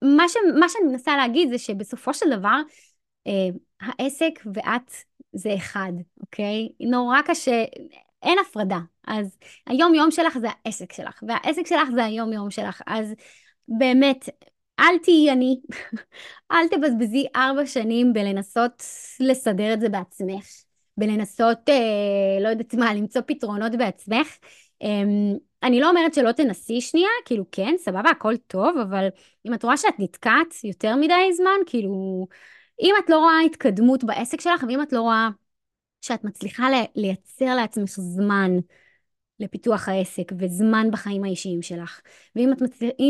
מה, 0.02 0.30
ש, 0.30 0.34
מה 0.60 0.70
שאני 0.70 0.92
מנסה 0.92 1.18
להגיד 1.18 1.50
זה 1.50 1.58
שבסופו 1.58 2.14
של 2.14 2.26
דבר 2.38 2.62
אה, 3.28 3.32
העסק 3.82 4.40
ואת 4.54 4.92
זה 5.34 5.56
אחד, 5.56 5.92
אוקיי? 6.22 6.70
נורא 6.80 7.22
קשה, 7.22 7.64
אין 8.24 8.38
הפרדה. 8.40 8.80
אז 9.08 9.38
היום 9.68 9.94
יום 9.94 10.12
שלך 10.12 10.38
זה 10.38 10.48
העסק 10.66 10.94
שלך, 10.94 11.24
והעסק 11.28 11.68
שלך 11.68 11.90
זה 11.96 12.06
היום 12.06 12.34
יום 12.34 12.52
שלך. 12.52 12.82
אז 12.88 13.14
באמת, 13.68 14.30
אל 14.80 14.98
תהיי 15.04 15.32
אני, 15.32 15.62
אל 16.52 16.68
תבזבזי 16.68 17.26
ארבע 17.36 17.66
שנים 17.66 18.14
בלנסות 18.14 18.84
לסדר 19.20 19.74
את 19.74 19.80
זה 19.82 19.90
בעצמך, 19.90 20.46
בלנסות, 20.98 21.70
אה, 21.70 22.44
לא 22.44 22.48
יודעת 22.50 22.74
מה, 22.74 22.94
למצוא 22.94 23.22
פתרונות 23.28 23.72
בעצמך. 23.78 24.28
אה, 24.84 25.04
אני 25.64 25.80
לא 25.80 25.90
אומרת 25.90 26.14
שלא 26.14 26.32
תנסי 26.32 26.82
שנייה, 26.82 27.10
כאילו 27.26 27.46
כן, 27.52 27.76
סבבה, 27.78 28.10
הכל 28.10 28.38
טוב, 28.38 28.78
אבל 28.78 29.08
אם 29.48 29.54
את 29.54 29.64
רואה 29.64 29.78
שאת 29.78 29.94
נתקעת 30.00 30.54
יותר 30.64 30.96
מדי 30.96 31.34
זמן, 31.34 31.58
כאילו, 31.66 32.28
אם 32.82 32.94
את 33.06 33.10
לא 33.10 33.18
רואה 33.20 33.40
התקדמות 33.46 34.04
בעסק 34.04 34.42
שלך, 34.42 34.64
ואם 34.68 34.82
את 34.82 34.94
לא 34.94 35.02
רואה 35.02 35.30
שאת 36.02 36.24
מצליחה 36.24 36.68
לייצר 36.96 37.56
לעצמך 37.56 37.90
זמן 37.90 38.52
לפיתוח 39.44 39.90
העסק 39.90 40.32
וזמן 40.40 40.88
בחיים 40.92 41.24
האישיים 41.24 41.62
שלך. 41.62 42.02
ואם 42.36 42.54
את. 42.54 42.62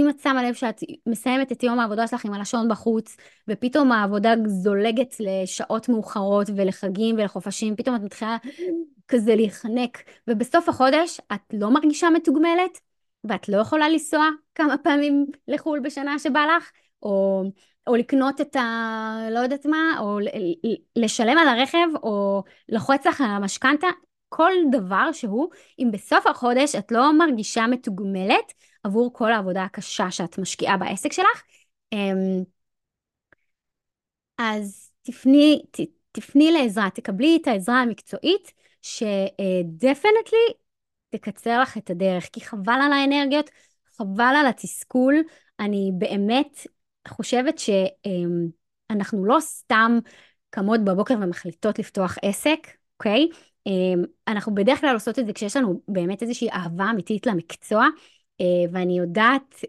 את 0.10 0.19
שמה 0.19 0.43
לב 0.43 0.54
שאת 0.54 0.80
מסיימת 1.08 1.52
את 1.52 1.63
יום 1.63 1.80
העבודה 1.80 2.08
שלך 2.08 2.26
עם 2.26 2.34
הלשון 2.34 2.69
בחוץ, 2.69 3.17
ופתאום 3.48 3.91
העבודה 3.91 4.34
זולגת 4.48 5.15
לשעות 5.19 5.89
מאוחרות 5.89 6.48
ולחגים 6.56 7.15
ולחופשים, 7.15 7.76
פתאום 7.76 7.96
את 7.96 8.02
מתחילה 8.02 8.38
כזה 9.08 9.36
להיחנק, 9.36 10.04
ובסוף 10.28 10.69
החודש 10.69 11.19
את 11.34 11.41
לא 11.54 11.69
מרגישה 11.69 12.10
מתוגמלת, 12.10 12.80
ואת 13.24 13.50
לא 13.50 13.58
יכולה 13.58 13.89
לנסוע 13.89 14.30
כמה 14.56 14.78
פעמים 14.78 15.26
לחו"ל 15.48 15.80
בשנה 15.80 16.19
שבא 16.19 16.46
לך, 16.58 16.72
או, 17.04 17.43
או 17.88 17.96
לקנות 17.96 18.41
את 18.41 18.56
ה... 18.56 19.28
לא 19.32 19.39
יודעת 19.39 19.65
מה, 19.65 19.96
או 20.00 20.19
לשלם 20.96 21.38
על 21.38 21.48
הרכב, 21.48 21.88
או 22.04 22.43
לוחץ 22.69 23.08
לך 23.08 23.22
על 23.22 23.30
המשכנתה, 23.30 23.88
כל 24.36 24.52
דבר 24.72 25.12
שהוא, 25.12 25.50
אם 25.80 25.89
בסוף 25.91 26.28
החודש 26.28 26.76
את 26.76 26.91
לא 26.91 27.17
מרגישה 27.17 27.67
מתוגמלת 27.67 28.54
עבור 28.84 29.13
כל 29.13 29.32
העבודה 29.32 29.63
הקשה 29.63 30.12
שאת 30.12 30.38
משקיעה 30.38 30.78
בעסק 30.78 31.13
שלך, 31.13 31.43
אמ, 31.93 32.43
אז 34.38 34.91
תפני, 35.02 35.62
ת, 35.72 35.80
תפני 36.12 36.52
לעזרה, 36.52 36.89
תקבלי 36.89 37.39
את 37.41 37.48
העזרה 37.48 37.82
המקצועית 37.82 38.54
שדפנטלי 38.82 40.54
תקצר 41.10 41.62
לך 41.62 41.78
את 41.78 41.89
הדרך, 41.89 42.30
כי 42.32 42.41
חבל 42.41 42.80
על 42.84 42.91
האנרגיות, 42.93 43.50
חבל 43.98 44.34
על 44.39 44.46
התסכול. 44.48 45.15
אני 45.60 45.91
באמת 45.98 46.67
חושבת 47.08 47.60
שאנחנו 47.60 49.26
לא 49.26 49.38
סתם 49.39 50.00
קמות 50.50 50.80
בבוקר 50.86 51.13
ומחליטות 51.22 51.80
לפתוח 51.80 52.17
עסק, 52.22 52.67
אוקיי? 53.00 53.28
אנחנו 54.28 54.56
בדרך 54.56 54.82
כלל 54.82 54.93
עושות 54.93 55.19
את 55.19 55.26
זה 55.26 55.34
כשיש 55.34 55.58
לנו 55.58 55.82
באמת 55.88 56.21
איזושהי 56.21 56.49
אהבה 56.49 56.89
אמיתית 56.89 57.26
למקצוע, 57.26 57.88
ואני 58.71 58.97
יודעת 58.97 59.62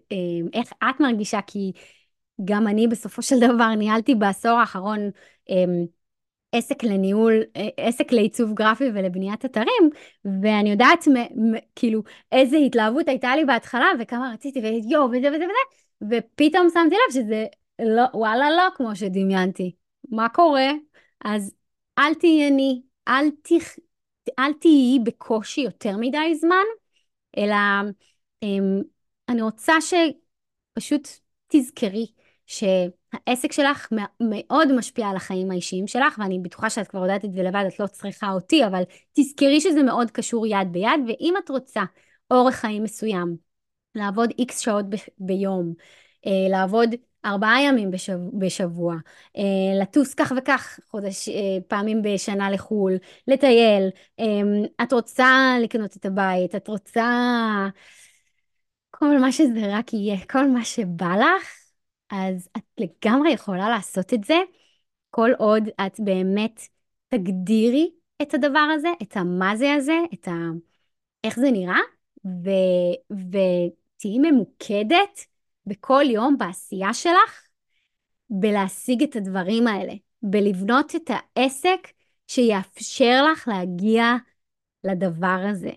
איך 0.52 0.72
את 0.90 1.00
מרגישה, 1.00 1.40
כי 1.46 1.72
גם 2.44 2.68
אני 2.68 2.88
בסופו 2.88 3.22
של 3.22 3.37
דבר 3.40 3.74
ניהלתי 3.74 4.14
בעשור 4.14 4.52
האחרון 4.52 5.11
עסק 6.54 6.85
לניהול, 6.85 7.42
אה, 7.57 7.68
עסק 7.76 8.12
לעיצוב 8.12 8.54
גרפי 8.54 8.85
ולבניית 8.94 9.44
אתרים, 9.44 9.90
ואני 10.42 10.70
יודעת 10.70 11.09
מ, 11.09 11.16
מ, 11.52 11.54
כאילו 11.76 12.02
איזה 12.33 12.57
התלהבות 12.57 13.09
הייתה 13.09 13.37
לי 13.37 13.44
בהתחלה 13.44 13.87
וכמה 14.00 14.30
רציתי 14.35 14.61
ויואו 14.61 15.04
וזה 15.04 15.28
וזה 15.28 15.44
וזה, 15.44 16.16
ופתאום 16.16 16.68
שמתי 16.74 16.94
לב 16.94 17.14
שזה 17.14 17.46
לא, 17.78 18.02
וואלה 18.14 18.50
לא 18.50 18.62
כמו 18.74 18.96
שדמיינתי. 18.96 19.72
מה 20.11 20.28
קורה? 20.28 20.70
אז 21.24 21.54
אל 21.98 22.14
תהייני, 22.14 22.83
אל, 23.09 23.30
תח, 23.42 23.76
אל 24.38 24.52
תהיי 24.52 24.98
בקושי 25.04 25.60
יותר 25.60 25.96
מדי 25.96 26.34
זמן, 26.34 26.64
אלא 27.38 27.54
אמ, 28.42 28.82
אני 29.28 29.42
רוצה 29.42 29.74
שפשוט 29.80 31.08
תזכרי 31.48 32.06
שהעסק 32.46 33.52
שלך 33.52 33.88
מאוד 34.20 34.72
משפיע 34.72 35.08
על 35.08 35.16
החיים 35.16 35.50
האישיים 35.50 35.87
שלך, 35.87 36.18
ואני 36.18 36.38
בטוחה 36.38 36.70
שאת 36.70 36.88
כבר 36.88 37.00
יודעת 37.02 37.24
את 37.24 37.32
זה 37.32 37.42
לבד, 37.42 37.64
את 37.68 37.80
לא 37.80 37.87
צריכה 37.87 38.32
אותי, 38.32 38.66
אבל 38.66 38.82
תזכרי 39.12 39.60
שזה 39.60 39.82
מאוד 39.82 40.10
קשור 40.10 40.46
יד 40.46 40.72
ביד, 40.72 41.00
ואם 41.08 41.34
את 41.44 41.50
רוצה 41.50 41.82
אורח 42.30 42.54
חיים 42.54 42.82
מסוים, 42.82 43.37
לעבוד 43.94 44.30
איקס 44.38 44.58
שעות 44.58 44.84
ב- 44.90 44.96
ביום, 45.18 45.74
אה, 46.26 46.48
לעבוד 46.50 46.90
ארבעה 47.24 47.62
ימים 47.62 47.90
בשב, 47.90 48.18
בשבוע, 48.38 48.94
אה, 49.37 49.42
לטוס 49.82 50.14
כך 50.14 50.32
וכך 50.37 50.80
חודש, 50.90 51.28
אה, 51.28 51.58
פעמים 51.68 52.02
בשנה 52.02 52.50
לחו"ל, 52.50 52.92
לטייל, 53.28 53.88
אה, 54.20 54.24
את 54.82 54.92
רוצה 54.92 55.54
לקנות 55.62 55.96
את 55.96 56.04
הבית, 56.06 56.54
את 56.54 56.68
רוצה 56.68 57.04
כל 58.90 59.18
מה 59.18 59.32
שזה 59.32 59.60
רק 59.78 59.92
יהיה, 59.92 60.16
כל 60.30 60.48
מה 60.48 60.64
שבא 60.64 61.16
לך, 61.16 61.58
אז 62.10 62.48
את 62.56 62.62
לגמרי 62.80 63.30
יכולה 63.30 63.68
לעשות 63.68 64.14
את 64.14 64.24
זה, 64.24 64.38
כל 65.10 65.30
עוד 65.38 65.68
את 65.87 66.00
באמת 66.00 66.60
תגדירי 67.08 67.90
את 68.22 68.34
הדבר 68.34 68.68
הזה, 68.74 68.88
את 69.02 69.16
המה 69.16 69.56
זה 69.56 69.74
הזה, 69.74 69.98
את 70.14 70.28
ה... 70.28 70.32
איך 71.24 71.37
זה 71.40 71.50
נראה. 71.50 71.78
ותהיי 73.20 74.18
ממוקדת 74.18 75.26
בכל 75.66 76.05
יום 76.07 76.38
בעשייה 76.38 76.94
שלך 76.94 77.48
בלהשיג 78.31 79.03
את 79.03 79.16
הדברים 79.16 79.66
האלה, 79.66 79.92
בלבנות 80.22 80.94
את 80.96 81.11
העסק 81.11 81.88
שיאפשר 82.27 83.24
לך 83.33 83.48
להגיע 83.48 84.05
לדבר 84.85 85.46
הזה, 85.50 85.70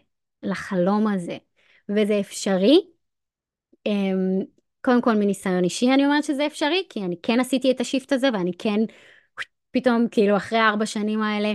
לחלום 0.44 1.08
הזה. 1.08 1.38
וזה 1.90 2.20
אפשרי. 2.20 2.82
אמ, 3.86 4.40
קודם 4.82 5.02
כל 5.02 5.14
מניסיון 5.14 5.64
אישי 5.64 5.94
אני 5.94 6.06
אומרת 6.06 6.24
שזה 6.24 6.46
אפשרי, 6.46 6.84
כי 6.90 7.00
אני 7.00 7.16
כן 7.24 7.40
עשיתי 7.40 7.72
את 7.72 7.82
השיפט 7.82 8.12
הזה 8.12 8.30
ואני 8.34 8.52
כן 8.60 8.80
פתאום 9.72 10.08
כאילו 10.12 10.38
אחרי 10.38 10.60
ארבע 10.60 10.86
שנים 10.86 11.22
האלה 11.22 11.54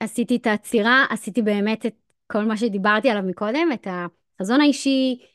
עשיתי 0.00 0.36
את 0.36 0.46
העצירה, 0.46 1.04
עשיתי 1.10 1.42
באמת 1.42 1.86
את 1.86 1.94
כל 2.26 2.44
מה 2.44 2.56
שדיברתי 2.56 3.10
עליו 3.10 3.22
מקודם, 3.22 3.68
את 3.74 3.86
החזון 3.90 4.60
האישי, 4.60 5.26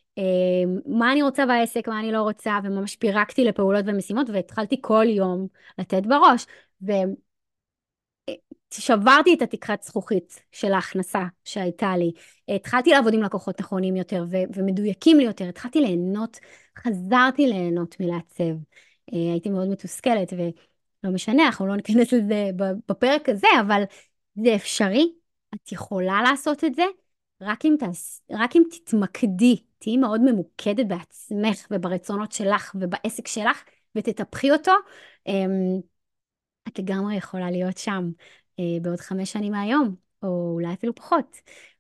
מה 0.86 1.12
אני 1.12 1.22
רוצה 1.22 1.46
בעסק, 1.46 1.88
מה 1.88 2.00
אני 2.00 2.12
לא 2.12 2.22
רוצה, 2.22 2.60
וממש 2.64 2.96
פירקתי 2.96 3.44
לפעולות 3.44 3.86
ומשימות 3.88 4.30
והתחלתי 4.30 4.78
כל 4.82 5.06
יום 5.08 5.48
לתת 5.80 6.06
בראש. 6.06 6.46
ו... 6.88 6.92
שברתי 8.74 9.34
את 9.34 9.42
התקרת 9.42 9.84
זכוכית 9.84 10.44
של 10.52 10.74
ההכנסה 10.74 11.24
שהייתה 11.44 11.98
לי. 11.98 12.12
התחלתי 12.56 12.90
לעבוד 12.90 13.14
עם 13.14 13.24
לקוחות 13.24 13.60
נכונים 13.60 13.96
יותר 13.96 14.26
ו- 14.32 14.56
ומדויקים 14.56 15.18
לי 15.18 15.24
יותר, 15.24 15.50
התחלתי 15.50 15.82
ליהנות, 15.82 16.40
חזרתי 16.78 17.48
ליהנות 17.48 17.96
מלעצב. 18.00 18.44
אה, 19.14 19.32
הייתי 19.32 19.50
מאוד 19.50 19.68
מתוסכלת 19.68 20.34
ולא 20.34 21.14
משנה, 21.14 21.46
אנחנו 21.46 21.68
לא 21.68 21.76
ניכנס 21.76 22.14
לזה 22.14 22.50
בפרק 22.88 23.30
הזה, 23.30 23.48
אבל 23.62 23.84
זה 24.36 24.56
אפשרי, 24.56 25.14
את 25.56 25.72
יכולה 25.72 26.22
לעשות 26.22 26.64
את 26.64 26.76
זה, 26.76 26.84
רק 27.42 27.66
אם, 27.66 27.76
תעש... 27.80 28.20
רק 28.32 28.56
אם 28.56 28.64
תתמקדי, 28.72 29.64
תהיי 29.80 29.98
מאוד 29.98 30.22
ממוקדת 30.22 30.86
בעצמך 30.86 31.68
וברצונות 31.72 32.32
שלך 32.32 32.76
ובעסק 32.80 33.28
שלך 33.28 33.64
ותטפחי 33.96 34.52
אותו, 34.52 34.72
אמ, 35.28 35.80
את 36.68 36.80
לגמרי 36.80 37.16
יכולה 37.16 37.52
להיות 37.52 37.78
שם. 37.78 38.12
אה, 38.60 38.80
בעוד 38.82 39.00
חמש 39.00 39.32
שנים 39.32 39.52
מהיום, 39.52 39.96
או 40.24 40.52
אולי 40.54 40.74
אפילו 40.74 40.96
פחות. 40.96 41.38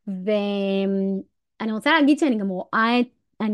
ואני 0.07 1.71
רוצה 1.71 1.91
להגיד 1.91 2.19
שאני 2.19 2.37
גם 2.37 2.47
רואה 2.47 2.99
את, 2.99 3.07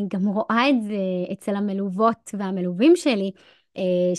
גם 0.07 0.27
רואה 0.27 0.69
את 0.69 0.83
זה 0.83 1.33
אצל 1.33 1.55
המלוות 1.55 2.31
והמלווים 2.39 2.95
שלי, 2.95 3.31
אה, 3.77 4.11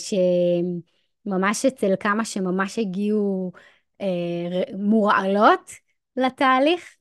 שממש 1.25 1.65
אצל 1.65 1.93
כמה 1.99 2.25
שממש 2.25 2.79
הגיעו 2.79 3.51
אה, 4.01 4.63
מורעלות 4.77 5.71
לתהליך, 6.15 6.95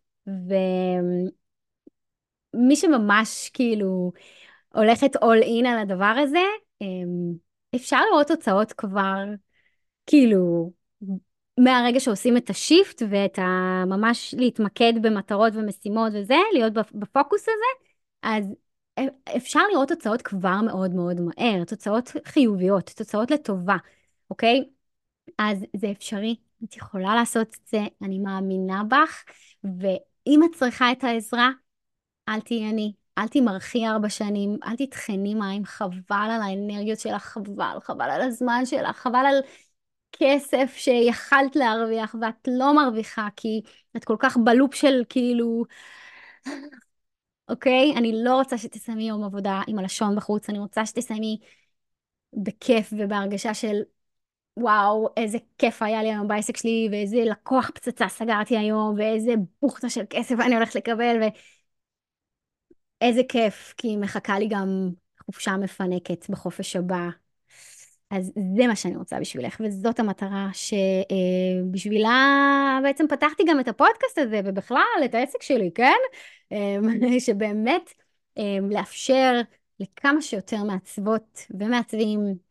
ומי 2.55 2.77
שממש 2.77 3.51
כאילו 3.53 4.12
הולכת 4.75 5.17
all 5.17 5.45
in 5.45 5.69
על 5.69 5.79
הדבר 5.79 6.14
הזה, 6.23 6.45
אפשר 7.75 7.99
לראות 8.11 8.27
תוצאות 8.27 8.73
כבר, 8.73 9.25
כאילו, 10.07 10.73
מהרגע 11.59 12.01
שעושים 12.01 12.37
את 12.37 12.51
השיפט 12.51 13.03
ואת 13.11 13.38
ה... 13.38 13.85
ממש 13.87 14.35
להתמקד 14.38 14.93
במטרות 15.03 15.53
ומשימות 15.57 16.12
וזה, 16.14 16.37
להיות 16.53 16.73
בפוקוס 16.73 17.43
הזה, 17.43 17.88
אז 18.23 18.45
אפשר 19.37 19.61
לראות 19.73 19.88
תוצאות 19.88 20.23
כבר 20.23 20.61
מאוד 20.61 20.95
מאוד 20.95 21.21
מהר, 21.21 21.64
תוצאות 21.64 22.12
חיוביות, 22.25 22.91
תוצאות 22.97 23.31
לטובה, 23.31 23.77
אוקיי? 24.31 24.64
אז 25.38 25.59
זה 25.77 25.91
אפשרי, 25.91 26.37
את 26.64 26.77
יכולה 26.77 27.14
לעשות 27.14 27.49
את 27.49 27.67
זה, 27.69 27.81
אני 28.03 28.19
מאמינה 28.19 28.83
בך, 28.85 29.25
ואם 30.29 30.41
את 30.45 30.55
צריכה 30.55 30.93
את 30.93 31.05
העזרה, 31.05 31.51
אל 32.29 32.41
תהיי 32.41 32.71
אני, 32.71 32.93
אל 33.19 33.29
תמרחי 33.29 33.87
ארבע 33.87 34.09
שנים, 34.09 34.57
אל 34.64 34.77
תטחני 34.77 35.35
מים, 35.35 35.64
חבל 35.64 36.29
על 36.31 36.43
האנרגיות 36.43 37.01
שלך, 37.01 37.23
חבל, 37.23 37.77
חבל 37.81 38.11
על 38.11 38.21
הזמן 38.21 38.67
שלך, 38.67 38.97
חבל 38.97 39.25
על 39.27 39.41
כסף 40.12 40.75
שיכלת 40.77 41.57
להרוויח 41.57 42.14
ואת 42.21 42.49
לא 42.49 42.75
מרוויחה 42.75 43.29
כי 43.37 43.62
את 43.97 44.05
כל 44.05 44.17
כך 44.19 44.37
בלופ 44.37 44.75
של 44.75 45.03
כאילו, 45.09 45.64
אוקיי? 47.49 47.95
אני 47.97 48.12
לא 48.25 48.35
רוצה 48.35 48.59
שתסיימי 48.59 49.09
יום 49.09 49.25
עבודה 49.25 49.61
עם 49.67 49.79
הלשון 49.79 50.17
בחוץ, 50.17 50.49
אני 50.51 50.59
רוצה 50.59 50.87
שתסיימי 50.87 51.38
בכיף 52.33 52.93
ובהרגשה 52.99 53.55
של 53.55 53.83
וואו, 54.61 55.09
איזה 55.16 55.38
כיף 55.59 55.83
היה 55.83 56.03
לי 56.03 56.09
היום 56.09 56.29
בעסק 56.29 56.57
שלי, 56.57 56.88
ואיזה 56.92 57.16
לקוח 57.25 57.71
פצצה 57.75 58.09
סגרתי 58.09 58.57
היום, 58.59 58.94
ואיזה 58.99 59.35
בוכטה 59.62 59.90
של 59.90 60.05
כסף 60.11 60.35
אני 60.47 60.55
הולכת 60.55 60.75
לקבל, 60.75 61.16
ואיזה 63.01 63.21
כיף, 63.29 63.75
כי 63.77 63.97
מחכה 63.97 64.38
לי 64.38 64.49
גם 64.51 64.90
חופשה 65.27 65.57
מפנקת 65.57 66.31
בחופש 66.31 66.77
הבא. 66.77 67.09
אז 68.11 68.33
זה 68.57 68.66
מה 68.66 68.77
שאני 68.77 68.97
רוצה 68.97 69.21
בשבילך, 69.21 69.61
וזאת 69.64 70.01
המטרה 70.01 70.49
שבשבילה 70.53 72.09
אה, 72.09 72.79
בעצם 72.83 73.05
פתחתי 73.09 73.42
גם 73.49 73.61
את 73.61 73.68
הפודקאסט 73.68 74.18
הזה, 74.18 74.40
ובכלל 74.44 74.83
את 75.05 75.14
העסק 75.14 75.42
שלי, 75.42 75.71
כן? 75.75 75.99
אה, 76.53 76.77
שבאמת 77.27 77.92
אה, 78.38 78.59
לאפשר 78.71 79.40
לכמה 79.81 80.23
שיותר 80.23 80.64
מעצבות 80.64 81.47
ומעצבים 81.51 82.48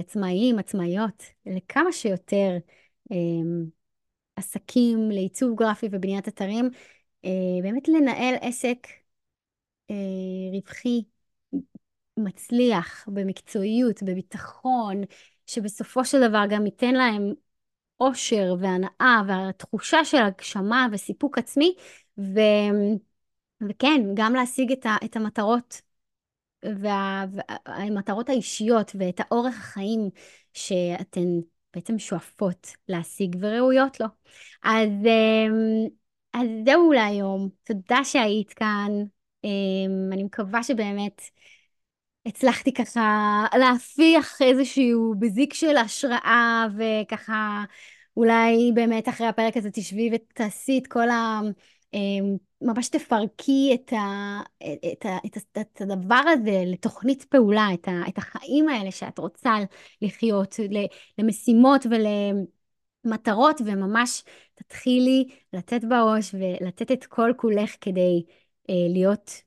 עצמאיים, 0.00 0.58
עצמאיות, 0.58 1.22
לכמה 1.46 1.92
שיותר 1.92 2.56
עסקים 4.36 5.10
לעיצוב 5.10 5.58
גרפי 5.58 5.88
ובניית 5.92 6.28
אתרים, 6.28 6.70
באמת 7.62 7.88
לנהל 7.88 8.34
עסק 8.40 8.86
רווחי 10.52 11.02
מצליח 12.16 13.08
במקצועיות, 13.08 14.02
בביטחון, 14.02 15.02
שבסופו 15.46 16.04
של 16.04 16.28
דבר 16.28 16.42
גם 16.50 16.66
ייתן 16.66 16.94
להם 16.94 17.32
אושר 18.00 18.54
והנאה 18.60 19.22
והתחושה 19.28 20.04
של 20.04 20.18
הגשמה 20.18 20.86
וסיפוק 20.92 21.38
עצמי, 21.38 21.74
ו... 22.18 22.40
וכן, 23.68 24.00
גם 24.14 24.34
להשיג 24.34 24.72
את, 24.72 24.86
ה... 24.86 24.96
את 25.04 25.16
המטרות 25.16 25.80
וה... 26.64 27.24
והמטרות 27.68 28.28
האישיות 28.28 28.92
ואת 28.98 29.20
האורך 29.20 29.58
החיים 29.58 30.10
שאתן 30.54 31.28
בעצם 31.74 31.98
שואפות 31.98 32.66
להשיג 32.88 33.36
וראויות 33.40 34.00
לו. 34.00 34.06
אז, 34.62 34.88
אמ, 35.06 35.88
אז 36.32 36.48
זהו 36.66 36.92
להיום, 36.92 37.48
תודה 37.64 38.04
שהיית 38.04 38.52
כאן. 38.52 38.90
אמ, 39.44 40.12
אני 40.12 40.24
מקווה 40.24 40.62
שבאמת 40.62 41.22
הצלחתי 42.26 42.72
ככה 42.72 43.44
להפיח 43.58 44.42
איזשהו 44.42 45.14
בזיק 45.18 45.54
של 45.54 45.76
השראה 45.76 46.66
וככה 46.78 47.64
אולי 48.16 48.72
באמת 48.74 49.08
אחרי 49.08 49.26
הפרק 49.26 49.56
הזה 49.56 49.70
תשבי 49.70 50.10
ותעשי 50.14 50.78
את 50.78 50.86
כל 50.86 51.08
ה... 51.10 51.40
אמ, 51.94 52.36
ממש 52.60 52.88
תפרקי 52.88 53.70
את, 53.74 53.92
ה, 53.92 54.40
את, 54.92 55.06
ה, 55.06 55.18
את, 55.26 55.36
ה, 55.36 55.60
את 55.60 55.80
הדבר 55.80 56.22
הזה 56.32 56.62
לתוכנית 56.66 57.24
פעולה, 57.24 57.68
את, 57.74 57.88
ה, 57.88 57.92
את 58.08 58.18
החיים 58.18 58.68
האלה 58.68 58.90
שאת 58.90 59.18
רוצה 59.18 59.54
לחיות, 60.02 60.54
למשימות 61.18 61.86
ולמטרות, 63.04 63.60
וממש 63.64 64.22
תתחילי 64.54 65.28
לתת 65.52 65.84
בראש 65.84 66.34
ולתת 66.34 66.92
את 66.92 67.04
כל 67.04 67.32
כולך 67.36 67.76
כדי 67.80 68.24
אה, 68.70 68.74
להיות 68.88 69.42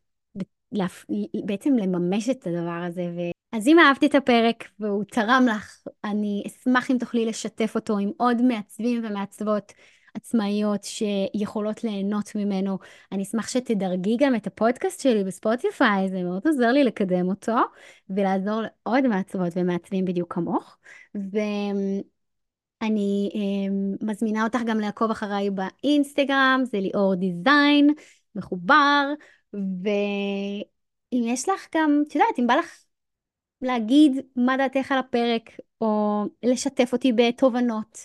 בעצם 1.46 1.74
לממש 1.74 2.30
את 2.30 2.48
הדבר 2.48 2.84
הזה. 2.88 3.02
ו... 3.16 3.20
אז 3.58 3.68
אם 3.68 3.80
אהבת 3.80 4.04
את 4.04 4.16
הפרק 4.16 4.70
והוא 4.80 5.04
תרם 5.04 5.46
לך, 5.56 5.78
אני 6.04 6.44
אשמח 6.48 6.92
אם 6.92 6.98
תוכלי 7.00 7.26
לשתף 7.26 7.76
אותו 7.76 7.98
עם 7.98 8.12
עוד 8.18 8.42
מעצבים 8.42 9.02
ומעצבות 9.06 9.74
עצמאיות 10.14 10.84
שיכולות 10.84 11.84
ליהנות 11.84 12.36
ממנו. 12.36 12.78
אני 13.12 13.24
אשמח 13.24 13.48
שתדרגי 13.48 14.18
גם 14.20 14.36
את 14.36 14.48
הפודקאסט 14.48 15.02
שלי 15.02 15.24
בספוטיפיי, 15.24 16.10
זה 16.10 16.24
מאוד 16.24 16.42
עוזר 16.48 16.72
לי 16.72 16.84
לקדם 16.84 17.30
אותו 17.30 17.56
ולעזור 18.10 18.62
לעוד 18.62 19.08
מעצבות 19.08 19.54
ומעצבים 19.56 20.06
בדיוק 20.06 20.34
כמוך. 20.34 20.78
ואני 22.82 23.30
אמ, 23.34 23.96
מזמינה 24.02 24.44
אותך 24.44 24.60
גם 24.66 24.80
לעקוב 24.80 25.12
אחריי 25.12 25.50
באינסטגרם, 25.50 26.62
זה 26.66 26.80
ליאור 26.80 27.16
דיזיין, 27.16 27.90
מחובר. 28.36 29.14
ואם 29.54 31.24
יש 31.28 31.50
לך 31.50 31.68
גם, 31.76 32.04
את 32.08 32.16
יודעת, 32.16 32.40
אם 32.40 32.48
בא 32.48 32.54
לך 32.56 32.84
להגיד 33.62 34.12
מה 34.36 34.58
דעתך 34.58 34.92
על 34.92 34.98
הפרק, 34.98 35.50
או 35.82 36.24
לשתף 36.44 36.94
אותי 36.94 37.14
בתובנות, 37.14 37.98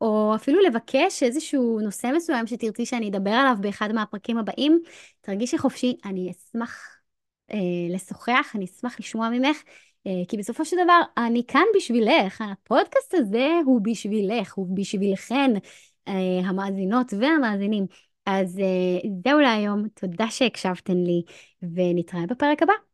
או 0.00 0.32
אפילו 0.34 0.60
לבקש 0.60 1.22
איזשהו 1.22 1.80
נושא 1.80 2.10
מסוים 2.16 2.46
שתרצי 2.46 2.86
שאני 2.86 3.08
אדבר 3.08 3.30
עליו 3.30 3.56
באחד 3.60 3.92
מהפרקים 3.92 4.38
הבאים, 4.38 4.82
תרגישי 5.20 5.58
חופשי, 5.58 5.96
אני 6.04 6.30
אשמח 6.30 6.98
אה, 7.52 7.58
לשוחח, 7.90 8.52
אני 8.54 8.64
אשמח 8.64 9.00
לשמוע 9.00 9.28
ממך, 9.30 9.56
אה, 10.06 10.12
כי 10.28 10.36
בסופו 10.36 10.64
של 10.64 10.76
דבר 10.84 11.00
אני 11.16 11.42
כאן 11.48 11.64
בשבילך, 11.76 12.40
הפודקאסט 12.52 13.14
הזה 13.14 13.48
הוא 13.64 13.80
בשבילך, 13.82 14.54
הוא 14.54 14.76
בשבילכן, 14.76 15.50
אה, 16.08 16.40
המאזינות 16.44 17.12
והמאזינים. 17.20 17.86
אז 18.26 18.58
uh, 18.58 19.08
זהו 19.24 19.40
להיום, 19.40 19.88
תודה 19.88 20.30
שהקשבתן 20.30 20.96
לי, 20.96 21.22
ונתראה 21.62 22.26
בפרק 22.26 22.62
הבא. 22.62 22.93